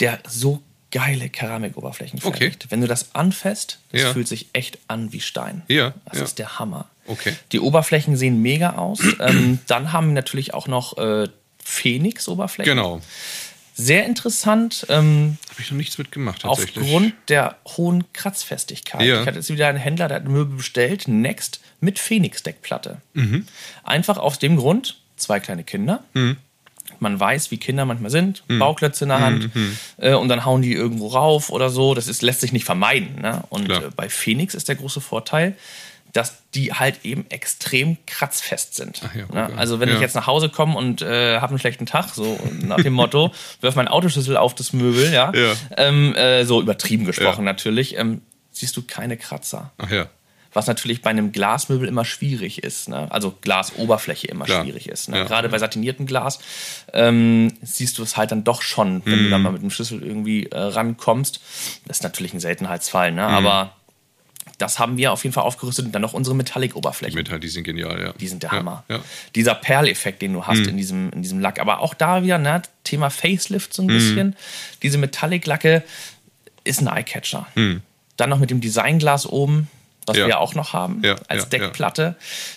der 0.00 0.18
so 0.28 0.60
geile 0.94 1.28
Keramikoberflächen 1.28 2.20
Okay. 2.22 2.38
fertigt. 2.50 2.70
Wenn 2.70 2.80
du 2.80 2.86
das 2.86 3.14
anfasst, 3.16 3.80
das 3.90 4.00
Ja. 4.02 4.12
fühlt 4.12 4.28
sich 4.28 4.46
echt 4.52 4.78
an 4.86 5.12
wie 5.12 5.18
Stein. 5.20 5.62
Ja, 5.66 5.92
Das 6.04 6.18
ja. 6.18 6.24
ist 6.24 6.38
der 6.38 6.58
Hammer. 6.60 6.86
Okay. 7.06 7.34
Die 7.50 7.58
Oberflächen 7.58 8.16
sehen 8.16 8.40
mega 8.42 8.76
aus. 8.76 9.00
ähm, 9.20 9.58
dann 9.66 9.92
haben 9.92 10.06
wir 10.08 10.14
natürlich 10.14 10.54
auch 10.54 10.68
noch 10.68 10.96
äh, 10.96 11.28
Phoenix-Oberflächen. 11.64 12.76
Genau. 12.76 13.00
Sehr 13.76 14.06
interessant. 14.06 14.86
Ähm, 14.88 15.36
Habe 15.50 15.60
ich 15.60 15.70
noch 15.72 15.76
nichts 15.78 15.98
mitgemacht 15.98 16.42
tatsächlich. 16.42 16.84
Aufgrund 16.84 17.14
der 17.28 17.56
hohen 17.76 18.04
Kratzfestigkeit. 18.12 19.02
Ja. 19.02 19.20
Ich 19.22 19.26
hatte 19.26 19.38
jetzt 19.38 19.50
wieder 19.50 19.66
einen 19.66 19.78
Händler, 19.78 20.06
der 20.06 20.18
hat 20.18 20.28
Möbel 20.28 20.58
bestellt, 20.58 21.08
Next, 21.08 21.58
mit 21.80 21.98
Phoenix-Deckplatte. 21.98 22.98
Mhm. 23.14 23.46
Einfach 23.82 24.16
aus 24.18 24.38
dem 24.38 24.56
Grund, 24.56 25.00
zwei 25.16 25.40
kleine 25.40 25.64
Kinder. 25.64 26.04
Man 27.00 27.18
weiß, 27.18 27.50
wie 27.50 27.56
Kinder 27.58 27.84
manchmal 27.84 28.10
sind, 28.10 28.42
Mhm. 28.48 28.58
Bauklötze 28.58 29.04
in 29.04 29.08
der 29.10 29.20
Hand 29.20 29.50
äh, 29.98 30.14
und 30.14 30.28
dann 30.28 30.44
hauen 30.44 30.62
die 30.62 30.72
irgendwo 30.72 31.08
rauf 31.08 31.50
oder 31.50 31.70
so. 31.70 31.94
Das 31.94 32.08
ist, 32.08 32.22
lässt 32.22 32.40
sich 32.40 32.52
nicht 32.52 32.64
vermeiden. 32.64 33.20
Ne? 33.22 33.42
Und 33.50 33.70
äh, 33.70 33.80
bei 33.96 34.08
Phoenix 34.08 34.54
ist 34.54 34.68
der 34.68 34.76
große 34.76 35.00
Vorteil, 35.00 35.56
dass 36.12 36.34
die 36.54 36.72
halt 36.72 37.04
eben 37.04 37.26
extrem 37.30 37.96
kratzfest 38.06 38.76
sind. 38.76 39.02
Ja, 39.16 39.26
ne? 39.34 39.44
an. 39.46 39.58
Also 39.58 39.80
wenn 39.80 39.88
Ja. 39.88 39.96
ich 39.96 40.00
jetzt 40.00 40.14
nach 40.14 40.28
Hause 40.28 40.48
komme 40.48 40.76
und 40.78 41.02
äh, 41.02 41.38
habe 41.40 41.50
einen 41.50 41.58
schlechten 41.58 41.86
Tag, 41.86 42.10
so 42.14 42.38
nach 42.62 42.76
dem 42.80 42.92
Motto, 42.92 43.32
wirf 43.60 43.74
meinen 43.74 43.88
Autoschlüssel 43.88 44.36
auf 44.36 44.54
das 44.54 44.72
Möbel, 44.72 45.12
ja. 45.12 45.32
Ähm, 45.76 46.14
äh, 46.14 46.44
so 46.44 46.60
übertrieben 46.60 47.04
gesprochen 47.04 47.44
natürlich, 47.44 47.96
ähm, 47.98 48.20
siehst 48.52 48.76
du 48.76 48.82
keine 48.82 49.16
Kratzer. 49.16 49.72
Ach 49.78 49.90
ja. 49.90 50.06
Was 50.54 50.66
natürlich 50.68 51.02
bei 51.02 51.10
einem 51.10 51.32
Glasmöbel 51.32 51.86
immer 51.88 52.04
schwierig 52.04 52.62
ist, 52.64 52.88
ne? 52.88 53.10
also 53.10 53.34
Glasoberfläche 53.42 54.28
immer 54.28 54.44
Klar. 54.46 54.62
schwierig 54.64 54.88
ist. 54.88 55.08
Ne? 55.08 55.18
Ja. 55.18 55.24
Gerade 55.24 55.48
bei 55.48 55.58
satiniertem 55.58 56.06
Glas 56.06 56.38
ähm, 56.92 57.52
siehst 57.62 57.98
du 57.98 58.02
es 58.04 58.16
halt 58.16 58.30
dann 58.30 58.44
doch 58.44 58.62
schon, 58.62 59.02
wenn 59.04 59.18
Mhm. 59.20 59.24
du 59.24 59.30
dann 59.30 59.42
mal 59.42 59.52
mit 59.52 59.62
dem 59.62 59.70
Schlüssel 59.70 60.02
irgendwie 60.02 60.46
äh, 60.46 60.56
rankommst. 60.58 61.40
Das 61.86 61.98
ist 61.98 62.02
natürlich 62.02 62.32
ein 62.34 62.40
Seltenheitsfall, 62.40 63.10
Mhm. 63.10 63.16
ne? 63.16 63.26
aber 63.26 63.74
das 64.58 64.78
haben 64.78 64.96
wir 64.96 65.10
auf 65.12 65.24
jeden 65.24 65.32
Fall 65.34 65.42
aufgerüstet 65.42 65.86
und 65.86 65.92
dann 65.92 66.02
noch 66.02 66.12
unsere 66.12 66.36
Metallic-Oberflächen. 66.36 67.16
Metall, 67.16 67.40
die 67.40 67.48
sind 67.48 67.64
genial, 67.64 68.00
ja. 68.00 68.12
Die 68.12 68.28
sind 68.28 68.42
der 68.44 68.50
ja, 68.52 68.58
Hammer. 68.58 68.84
Ja. 68.88 69.00
Dieser 69.34 69.54
Perleffekt, 69.56 70.22
den 70.22 70.32
du 70.34 70.46
hast 70.46 70.60
in, 70.68 70.76
diesem, 70.76 71.10
in 71.10 71.22
diesem 71.22 71.40
Lack. 71.40 71.58
Aber 71.58 71.80
auch 71.80 71.94
da 71.94 72.22
wieder, 72.22 72.38
ne, 72.38 72.62
Thema 72.84 73.10
Facelift 73.10 73.74
so 73.74 73.82
ein 73.82 73.88
bisschen. 73.88 74.36
Diese 74.82 74.98
Metallic-Lacke 74.98 75.82
ist 76.62 76.80
ein 76.80 76.86
Eyecatcher. 76.86 77.48
Dann 78.16 78.30
noch 78.30 78.38
mit 78.38 78.50
dem 78.50 78.60
Designglas 78.60 79.26
oben, 79.26 79.68
was 80.06 80.16
Ja. 80.16 80.26
wir 80.26 80.38
auch 80.40 80.54
noch 80.54 80.72
haben, 80.72 81.00
Ja, 81.04 81.16
als 81.28 81.44
ja. 81.44 81.48
Deckplatte. 81.50 82.16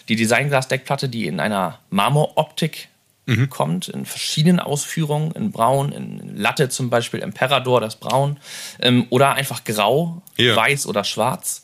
Die 0.10 0.16
Designglas-Deckplatte, 0.16 1.10
die 1.10 1.28
in 1.28 1.40
einer 1.40 1.80
Marmoroptik 1.90 2.90
Mhm. 3.30 3.50
kommt, 3.50 3.90
in 3.90 4.06
verschiedenen 4.06 4.62
Ausführungen, 4.62 5.32
in 5.34 5.52
Braun, 5.52 5.92
in 5.92 6.38
Latte 6.38 6.70
zum 6.70 6.90
Beispiel, 6.90 7.22
Emperador, 7.22 7.82
das 7.82 7.98
Braun, 7.98 8.38
ähm, 8.80 9.06
oder 9.10 9.34
einfach 9.34 9.66
grau, 9.66 10.22
weiß 10.38 10.88
oder 10.88 11.04
schwarz, 11.04 11.64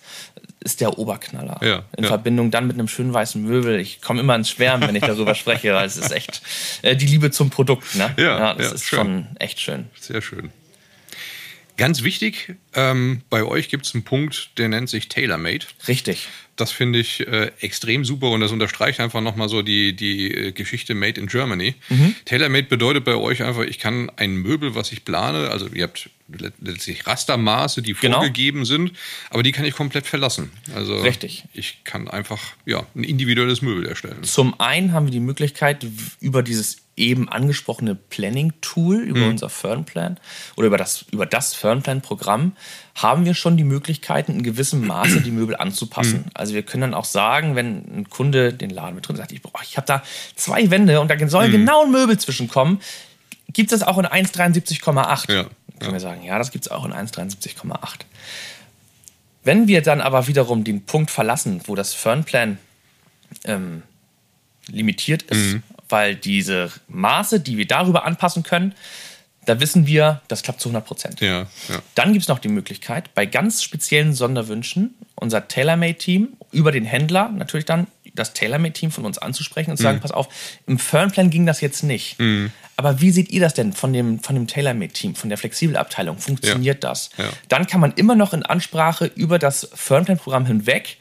ist 0.59 0.81
der 0.81 0.97
Oberknaller. 0.99 1.57
Ja, 1.61 1.83
in 1.95 2.03
ja. 2.03 2.09
Verbindung 2.09 2.51
dann 2.51 2.67
mit 2.67 2.77
einem 2.77 2.89
schönen 2.89 3.13
weißen 3.13 3.41
Möbel. 3.41 3.79
Ich 3.79 4.01
komme 4.01 4.19
immer 4.19 4.35
ins 4.35 4.49
Schwärmen, 4.49 4.87
wenn 4.89 4.95
ich 4.95 5.03
darüber 5.03 5.35
spreche, 5.35 5.73
weil 5.73 5.85
es 5.85 5.95
ist 5.97 6.11
echt 6.11 6.41
äh, 6.81 6.95
die 6.97 7.05
Liebe 7.05 7.31
zum 7.31 7.49
Produkt. 7.49 7.95
Ne? 7.95 8.13
Ja, 8.17 8.53
das 8.55 8.67
ja, 8.67 8.73
ist 8.73 8.83
schön. 8.85 8.97
schon 8.99 9.27
echt 9.39 9.59
schön. 9.61 9.87
Sehr 9.99 10.21
schön. 10.21 10.51
Ganz 11.83 12.01
wichtig, 12.03 12.55
ähm, 12.75 13.23
bei 13.29 13.43
euch 13.43 13.67
gibt 13.67 13.85
es 13.85 13.93
einen 13.93 14.03
Punkt, 14.05 14.51
der 14.57 14.69
nennt 14.69 14.87
sich 14.87 15.09
TaylorMade. 15.09 15.65
Richtig. 15.85 16.29
Das 16.55 16.71
finde 16.71 16.99
ich 16.99 17.27
äh, 17.27 17.51
extrem 17.59 18.05
super 18.05 18.29
und 18.29 18.39
das 18.39 18.53
unterstreicht 18.53 19.01
einfach 19.01 19.19
nochmal 19.19 19.49
so 19.49 19.61
die, 19.63 19.93
die 19.93 20.31
äh, 20.31 20.51
Geschichte 20.53 20.95
Made 20.95 21.19
in 21.19 21.27
Germany. 21.27 21.75
Mhm. 21.89 22.15
TaylorMade 22.23 22.67
bedeutet 22.67 23.03
bei 23.03 23.15
euch 23.15 23.43
einfach, 23.43 23.63
ich 23.63 23.79
kann 23.79 24.09
ein 24.15 24.35
Möbel, 24.35 24.75
was 24.75 24.93
ich 24.93 25.03
plane, 25.03 25.49
also 25.49 25.67
ihr 25.73 25.83
habt 25.83 26.09
let- 26.29 26.53
letztlich 26.61 27.05
Rastermaße, 27.05 27.81
die 27.81 27.95
Genau. 27.95 28.19
vorgegeben 28.19 28.63
sind, 28.63 28.93
aber 29.29 29.43
die 29.43 29.51
kann 29.51 29.65
ich 29.65 29.73
komplett 29.73 30.07
verlassen. 30.07 30.51
Also 30.73 31.01
Richtig. 31.01 31.43
ich 31.51 31.83
kann 31.83 32.07
einfach 32.07 32.39
ja, 32.65 32.87
ein 32.95 33.03
individuelles 33.03 33.61
Möbel 33.61 33.87
erstellen. 33.87 34.23
Zum 34.23 34.57
einen 34.57 34.93
haben 34.93 35.07
wir 35.07 35.11
die 35.11 35.19
Möglichkeit, 35.19 35.85
über 36.21 36.43
dieses 36.43 36.77
eben 36.95 37.27
angesprochene 37.29 37.95
Planning-Tool, 37.95 38.97
über 38.99 39.21
Mhm. 39.21 39.29
unser 39.31 39.49
Fernplan 39.49 40.19
oder 40.55 40.67
über 40.67 40.77
das, 40.77 41.05
über 41.11 41.25
das 41.25 41.53
Fernplan-Programm, 41.55 42.51
haben 42.95 43.25
wir 43.25 43.33
schon 43.33 43.57
die 43.57 43.63
Möglichkeiten, 43.63 44.33
in 44.33 44.43
gewissem 44.43 44.85
Maße 44.85 45.21
die 45.21 45.31
Möbel 45.31 45.55
anzupassen. 45.55 46.19
Mhm. 46.25 46.31
Also 46.35 46.53
wir 46.53 46.61
können 46.63 46.81
dann 46.81 46.93
auch 46.93 47.05
sagen, 47.05 47.55
wenn 47.55 47.77
ein 47.97 48.09
Kunde 48.11 48.53
den 48.53 48.69
Laden 48.69 48.93
mit 48.95 49.07
drin 49.07 49.15
sagt, 49.15 49.31
ich, 49.31 49.41
boah, 49.41 49.59
ich 49.63 49.75
habe 49.77 49.87
da 49.87 50.03
zwei 50.35 50.69
Wände 50.69 50.99
und 51.01 51.09
da 51.09 51.15
Mhm. 51.15 51.29
soll 51.29 51.49
genau 51.49 51.83
ein 51.85 51.91
Möbel 51.91 52.19
zwischenkommen, 52.19 52.79
gibt 53.51 53.71
es 53.71 53.79
das 53.79 53.87
auch 53.87 53.97
in 53.97 54.05
1,73,8? 54.05 55.31
Ja, 55.31 55.43
Dann 55.43 55.79
können 55.79 55.93
wir 55.93 55.99
sagen, 55.99 56.23
ja, 56.23 56.37
das 56.37 56.51
gibt 56.51 56.65
es 56.65 56.71
auch 56.71 56.85
in 56.85 56.93
1,73,8. 56.93 58.05
Wenn 59.43 59.67
wir 59.67 59.81
dann 59.81 59.99
aber 59.99 60.27
wiederum 60.27 60.63
den 60.63 60.85
Punkt 60.85 61.09
verlassen, 61.11 61.61
wo 61.65 61.75
das 61.75 61.93
Fernplan 61.93 62.59
ähm, 63.45 63.81
limitiert 64.67 65.23
ist, 65.23 65.57
weil 65.93 66.15
diese 66.15 66.71
Maße, 66.89 67.39
die 67.39 67.55
wir 67.57 67.67
darüber 67.67 68.03
anpassen 68.05 68.43
können, 68.43 68.73
da 69.45 69.59
wissen 69.59 69.85
wir, 69.87 70.21
das 70.27 70.41
klappt 70.41 70.59
zu 70.61 70.69
100 70.69 70.85
Prozent. 70.85 71.21
Ja, 71.21 71.41
ja. 71.69 71.81
Dann 71.95 72.13
gibt 72.13 72.23
es 72.23 72.29
noch 72.29 72.39
die 72.39 72.47
Möglichkeit, 72.47 73.13
bei 73.13 73.25
ganz 73.25 73.61
speziellen 73.61 74.13
Sonderwünschen 74.13 74.95
unser 75.15 75.47
TaylorMade-Team 75.47 76.29
über 76.51 76.71
den 76.71 76.85
Händler 76.85 77.29
natürlich 77.29 77.65
dann 77.65 77.87
das 78.15 78.33
TaylorMade-Team 78.33 78.91
von 78.91 79.05
uns 79.05 79.17
anzusprechen 79.17 79.71
und 79.71 79.77
zu 79.77 79.83
Mhm. 79.83 79.87
sagen, 79.87 79.99
pass 80.01 80.11
auf, 80.11 80.27
im 80.67 80.79
Fernplan 80.79 81.29
ging 81.29 81.45
das 81.45 81.61
jetzt 81.61 81.83
nicht. 81.83 82.17
Aber 82.77 83.01
wie 83.01 83.11
seht 83.11 83.29
ihr 83.29 83.41
das 83.41 83.53
denn 83.53 83.73
von 83.73 83.91
dem, 83.93 84.19
von 84.19 84.35
dem 84.35 84.47
TaylorMade-Team, 84.47 85.15
von 85.15 85.29
der 85.29 85.37
Flexibelabteilung? 85.37 86.17
Funktioniert 86.19 86.83
das? 86.83 87.09
Ja. 87.17 87.25
Dann 87.49 87.67
kann 87.67 87.79
man 87.81 87.91
immer 87.93 88.15
noch 88.15 88.33
in 88.33 88.43
Ansprache 88.43 89.05
über 89.15 89.37
das 89.39 89.69
Fernplan-Programm 89.73 90.45
hinweg 90.45 90.97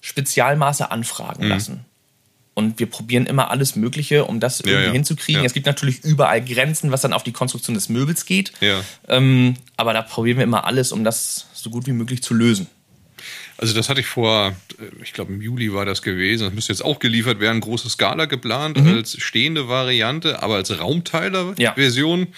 Spezialmaße 0.00 0.90
anfragen 0.90 1.44
Mhm. 1.44 1.50
lassen. 1.50 1.84
Und 2.60 2.78
wir 2.78 2.86
probieren 2.86 3.24
immer 3.24 3.50
alles 3.50 3.74
Mögliche, 3.74 4.26
um 4.26 4.38
das 4.38 4.60
irgendwie 4.60 4.86
ja. 4.86 4.92
hinzukriegen. 4.92 5.40
Ja. 5.42 5.46
Es 5.46 5.54
gibt 5.54 5.64
natürlich 5.64 6.04
überall 6.04 6.44
Grenzen, 6.44 6.92
was 6.92 7.00
dann 7.00 7.14
auf 7.14 7.22
die 7.22 7.32
Konstruktion 7.32 7.74
des 7.74 7.88
Möbels 7.88 8.26
geht. 8.26 8.52
Ja. 8.60 8.82
Ähm, 9.08 9.54
aber 9.76 9.94
da 9.94 10.02
probieren 10.02 10.36
wir 10.36 10.44
immer 10.44 10.66
alles, 10.66 10.92
um 10.92 11.02
das 11.02 11.46
so 11.54 11.70
gut 11.70 11.86
wie 11.86 11.92
möglich 11.92 12.22
zu 12.22 12.34
lösen. 12.34 12.66
Also 13.56 13.74
das 13.74 13.88
hatte 13.88 14.00
ich 14.00 14.06
vor, 14.06 14.54
äh, 14.78 15.02
ich 15.02 15.14
glaube 15.14 15.32
im 15.32 15.40
Juli 15.40 15.72
war 15.72 15.86
das 15.86 16.02
gewesen. 16.02 16.44
Das 16.44 16.52
müsste 16.52 16.72
jetzt 16.72 16.84
auch 16.84 16.98
geliefert 16.98 17.40
werden. 17.40 17.60
Große 17.60 17.88
Skala 17.88 18.26
geplant 18.26 18.78
als 18.78 19.16
stehende 19.20 19.68
Variante, 19.68 20.42
aber 20.42 20.56
als 20.56 20.68
Ja. 20.68 20.76
Raumteiler-Version. 20.76 22.28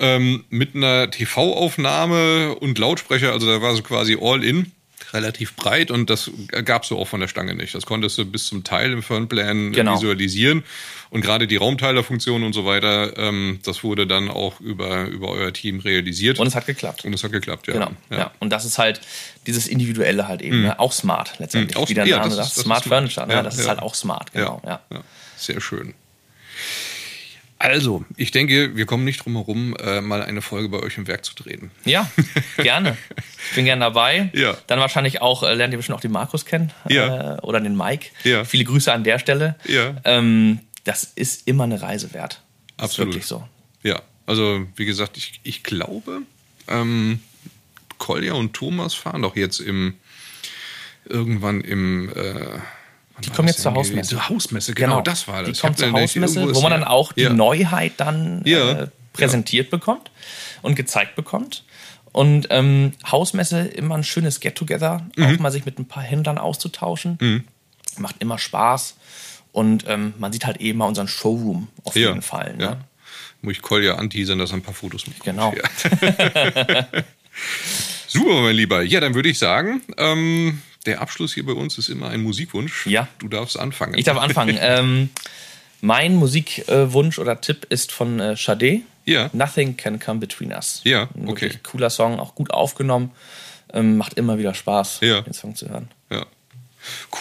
Ähm, 0.00 0.44
mit 0.48 0.76
einer 0.76 1.10
TV-Aufnahme 1.10 2.54
und 2.54 2.78
Lautsprecher. 2.78 3.32
Also 3.32 3.46
da 3.46 3.60
war 3.60 3.74
so 3.74 3.82
quasi 3.82 4.16
all 4.20 4.44
in. 4.44 4.72
Relativ 5.12 5.56
breit 5.56 5.90
und 5.90 6.10
das 6.10 6.30
gab 6.64 6.82
es 6.82 6.90
so 6.90 6.98
auch 6.98 7.08
von 7.08 7.20
der 7.20 7.28
Stange 7.28 7.54
nicht. 7.54 7.74
Das 7.74 7.86
konntest 7.86 8.18
du 8.18 8.26
bis 8.26 8.46
zum 8.46 8.62
Teil 8.64 8.92
im 8.92 9.02
Fernplan 9.02 9.72
Genau. 9.72 9.96
visualisieren. 9.96 10.64
Und 11.10 11.22
gerade 11.22 11.46
die 11.46 11.56
Raumteilerfunktion 11.56 12.44
und 12.44 12.52
so 12.52 12.66
weiter, 12.66 13.16
ähm, 13.16 13.60
das 13.64 13.82
wurde 13.82 14.06
dann 14.06 14.28
auch 14.28 14.60
über, 14.60 15.06
über 15.06 15.28
euer 15.28 15.52
Team 15.52 15.80
realisiert. 15.80 16.38
Und 16.38 16.46
es 16.46 16.54
hat 16.54 16.66
geklappt. 16.66 17.06
Und 17.06 17.14
es 17.14 17.24
hat 17.24 17.32
geklappt, 17.32 17.66
ja. 17.68 17.72
Genau. 17.72 17.90
Ja. 18.10 18.32
Und 18.40 18.50
das 18.50 18.66
ist 18.66 18.76
halt 18.76 19.00
dieses 19.46 19.66
Individuelle 19.66 20.28
halt 20.28 20.42
eben, 20.42 20.60
ne? 20.62 20.78
auch 20.78 20.92
smart 20.92 21.38
letztendlich. 21.38 21.76
Mhm. 21.76 21.82
Auch- 21.82 21.88
wie 21.88 21.94
der 21.94 22.06
ja, 22.06 22.18
Name 22.18 22.28
das 22.28 22.36
sagt. 22.36 22.48
ist- 22.48 22.56
das 22.58 22.64
smart 22.64 22.84
smart. 22.84 23.00
Furniture, 23.00 23.26
ne? 23.26 23.32
Ja, 23.32 23.42
das 23.42 23.54
ist 23.56 23.62
ja. 23.64 23.68
halt 23.70 23.80
auch 23.80 23.94
smart, 23.94 24.32
genau. 24.32 24.60
Ja. 24.66 24.80
ja. 24.92 25.00
Sehr 25.38 25.60
schön. 25.62 25.94
Also, 27.60 28.04
ich 28.16 28.30
denke, 28.30 28.76
wir 28.76 28.86
kommen 28.86 29.04
nicht 29.04 29.24
drum 29.24 29.34
herum, 29.34 29.74
äh, 29.76 30.00
mal 30.00 30.22
eine 30.22 30.42
Folge 30.42 30.68
bei 30.68 30.78
euch 30.78 30.96
im 30.96 31.08
Werk 31.08 31.24
zu 31.24 31.34
drehen. 31.34 31.72
Ja, 31.84 32.08
gerne. 32.56 32.96
Ich 33.50 33.56
bin 33.56 33.64
gerne 33.64 33.80
dabei. 33.80 34.30
Ja. 34.32 34.56
Dann 34.68 34.78
wahrscheinlich 34.78 35.20
auch, 35.22 35.42
äh, 35.42 35.54
lernt 35.54 35.72
ihr 35.72 35.76
bestimmt 35.76 35.96
auch 35.96 36.02
den 36.02 36.12
Markus 36.12 36.44
kennen. 36.44 36.72
Ja. 36.88 37.36
Äh, 37.36 37.40
oder 37.40 37.60
den 37.60 37.76
Mike. 37.76 38.10
Ja. 38.22 38.44
Viele 38.44 38.64
Grüße 38.64 38.92
an 38.92 39.02
der 39.02 39.18
Stelle. 39.18 39.56
Ja. 39.66 39.96
Ähm, 40.04 40.60
das 40.84 41.04
ist 41.04 41.48
immer 41.48 41.64
eine 41.64 41.82
Reise 41.82 42.14
wert. 42.14 42.42
Das 42.76 42.90
Absolut. 42.90 43.10
Ist 43.10 43.14
wirklich 43.16 43.26
so. 43.26 43.48
Ja, 43.82 44.02
also 44.26 44.64
wie 44.76 44.86
gesagt, 44.86 45.16
ich, 45.16 45.40
ich 45.42 45.64
glaube, 45.64 46.22
ähm, 46.68 47.20
Kolja 47.98 48.34
und 48.34 48.54
Thomas 48.54 48.94
fahren 48.94 49.22
doch 49.22 49.34
jetzt 49.34 49.58
im 49.58 49.94
irgendwann 51.08 51.60
im 51.62 52.10
äh, 52.10 52.58
Die 53.24 53.30
kommen 53.30 53.48
jetzt 53.48 53.60
zur 53.60 53.74
Hausmesse. 53.74 54.10
Zur 54.10 54.28
Hausmesse, 54.28 54.74
genau, 54.74 55.00
das 55.00 55.26
war 55.28 55.42
das. 55.42 55.52
Die 55.56 55.60
kommen 55.60 55.76
zur 55.76 55.92
Hausmesse, 55.92 56.54
wo 56.54 56.60
man 56.60 56.70
dann 56.70 56.84
auch 56.84 57.12
die 57.12 57.22
ja. 57.22 57.30
Neuheit 57.32 57.94
dann 57.96 58.42
Ja. 58.44 58.82
äh, 58.82 58.88
präsentiert 59.12 59.70
bekommt 59.70 60.10
und 60.62 60.74
gezeigt 60.76 61.16
bekommt. 61.16 61.64
Und 62.12 62.46
ähm, 62.50 62.92
Hausmesse 63.10 63.60
immer 63.60 63.94
ein 63.96 64.04
schönes 64.04 64.40
Get-Together, 64.40 65.06
Mhm. 65.16 65.24
auch 65.24 65.38
mal 65.40 65.50
sich 65.52 65.64
mit 65.66 65.78
ein 65.78 65.86
paar 65.86 66.02
Händlern 66.02 66.38
auszutauschen. 66.38 67.44
Macht 67.98 68.16
immer 68.20 68.38
Spaß. 68.38 68.96
Und 69.52 69.84
ähm, 69.88 70.14
man 70.18 70.32
sieht 70.32 70.46
halt 70.46 70.58
eben 70.58 70.78
mal 70.78 70.86
unseren 70.86 71.08
Showroom 71.08 71.68
auf 71.84 71.96
Ja, 71.96 72.08
jeden 72.08 72.22
Fall. 72.22 72.54
Ne? 72.56 72.62
ja. 72.64 72.76
Muss 73.42 73.52
ich 73.52 73.62
Kolja 73.62 73.94
anteasern, 73.96 74.38
dass 74.38 74.50
er 74.50 74.56
ein 74.56 74.62
paar 74.62 74.74
Fotos 74.74 75.06
mitkommt. 75.06 75.24
Genau. 75.24 75.54
Ja. 75.54 76.86
Super, 78.06 78.40
mein 78.42 78.56
Lieber. 78.56 78.82
Ja, 78.82 79.00
dann 79.00 79.14
würde 79.14 79.28
ich 79.28 79.38
sagen, 79.38 79.82
ähm, 79.96 80.62
der 80.86 81.00
Abschluss 81.00 81.34
hier 81.34 81.44
bei 81.44 81.52
uns 81.52 81.78
ist 81.78 81.88
immer 81.88 82.08
ein 82.08 82.20
Musikwunsch. 82.22 82.86
Ja. 82.86 83.08
Du 83.18 83.28
darfst 83.28 83.58
anfangen. 83.58 83.94
Ich 83.96 84.04
darf 84.04 84.18
anfangen. 84.18 84.56
ähm, 84.60 85.10
mein 85.80 86.14
Musikwunsch 86.16 87.18
oder 87.18 87.40
Tipp 87.40 87.66
ist 87.68 87.92
von 87.92 88.20
äh, 88.20 88.36
Sade. 88.36 88.80
Ja. 89.04 89.30
Nothing 89.32 89.76
Can 89.76 89.98
Come 89.98 90.20
Between 90.20 90.52
Us. 90.52 90.80
Ja, 90.84 91.08
Ein 91.14 91.28
okay. 91.28 91.50
Cooler 91.62 91.88
Song, 91.90 92.20
auch 92.20 92.34
gut 92.34 92.50
aufgenommen. 92.50 93.12
Ähm, 93.72 93.96
macht 93.96 94.14
immer 94.14 94.38
wieder 94.38 94.54
Spaß, 94.54 94.98
Ja. 95.02 95.20
den 95.22 95.32
Song 95.32 95.54
zu 95.54 95.68
hören. 95.68 95.88
Ja. 96.10 96.26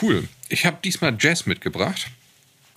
Cool. 0.02 0.28
Ich 0.50 0.66
habe 0.66 0.78
diesmal 0.84 1.16
Jazz 1.20 1.46
mitgebracht. 1.46 2.08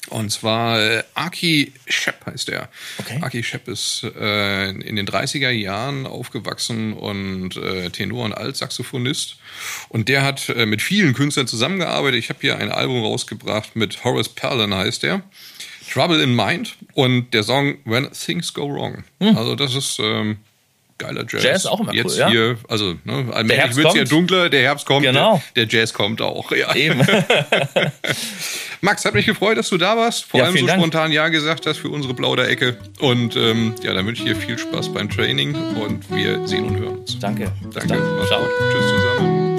Und 0.09 0.31
zwar 0.31 0.81
äh, 0.81 1.03
Aki 1.15 1.73
Shep 1.87 2.27
heißt 2.27 2.49
er. 2.49 2.69
Okay. 2.99 3.19
Aki 3.21 3.43
Shep 3.43 3.69
ist 3.69 4.03
äh, 4.03 4.71
in 4.71 4.97
den 4.97 5.07
30er 5.07 5.51
Jahren 5.51 6.07
aufgewachsen 6.07 6.95
und 6.95 7.57
äh, 7.57 7.91
Tenor- 7.91 8.25
und 8.25 8.33
Altsaxophonist. 8.33 9.37
Und 9.89 10.09
der 10.09 10.23
hat 10.23 10.49
äh, 10.49 10.67
mit 10.67 10.83
vielen 10.83 11.13
Künstlern 11.13 11.47
zusammengearbeitet. 11.47 12.19
Ich 12.19 12.29
habe 12.31 12.41
hier 12.41 12.59
ein 12.59 12.73
Album 12.73 13.03
rausgebracht 13.05 13.77
mit 13.77 14.03
Horace 14.03 14.31
Perlin 14.31 14.75
heißt 14.75 15.03
der. 15.03 15.23
Trouble 15.93 16.23
in 16.23 16.35
Mind 16.35 16.77
und 16.95 17.35
der 17.35 17.43
Song 17.43 17.79
When 17.85 18.09
Things 18.13 18.55
Go 18.55 18.73
Wrong. 18.73 19.05
Also 19.19 19.57
das 19.57 19.75
ist 19.75 19.99
ähm, 19.99 20.39
geiler 21.01 21.25
Jazz. 21.29 21.43
Jazz 21.43 21.67
auch 21.67 21.81
immer 21.81 21.93
Jetzt 21.93 22.13
cool, 22.15 22.19
ja. 22.19 22.29
hier, 22.29 22.57
also 22.69 22.95
ne, 23.05 23.27
allmählich 23.33 23.75
wird 23.77 23.89
es 23.89 23.95
ja 23.95 24.05
dunkler, 24.05 24.49
der 24.49 24.61
Herbst 24.63 24.87
kommt, 24.87 25.05
Genau. 25.05 25.43
der, 25.57 25.67
der 25.67 25.81
Jazz 25.81 25.93
kommt 25.93 26.21
auch. 26.23 26.53
Ja. 26.53 26.75
Eben. 26.77 27.01
Max, 28.83 29.05
hat 29.05 29.15
mich 29.15 29.27
gefreut, 29.27 29.59
dass 29.59 29.69
du 29.69 29.77
da 29.77 29.97
warst. 29.97 30.25
Vor 30.25 30.41
Ja, 30.41 30.47
allem 30.47 30.57
so 30.57 30.67
Dank. 30.67 30.81
spontan 30.81 31.13
Ja 31.13 31.29
gesagt 31.29 31.67
hast 31.67 31.79
für 31.79 31.89
unsere 31.91 32.15
Plauderecke. 32.15 32.77
Und 33.01 33.37
ähm, 33.37 33.75
ja, 33.83 33.93
dann 33.93 34.07
wünsche 34.07 34.23
ich 34.23 34.29
dir 34.29 34.37
viel 34.37 34.59
Spaß 34.59 34.93
beim 34.95 35.11
Training 35.11 35.55
und 35.55 36.09
wir 36.15 36.47
sehen 36.47 36.65
und 36.65 36.79
hören 36.79 36.99
uns. 36.99 37.19
Danke. 37.19 37.51
Danke. 37.75 38.01
Ciao. 38.27 38.47
Tschüss 38.73 38.89
zusammen. 38.89 39.50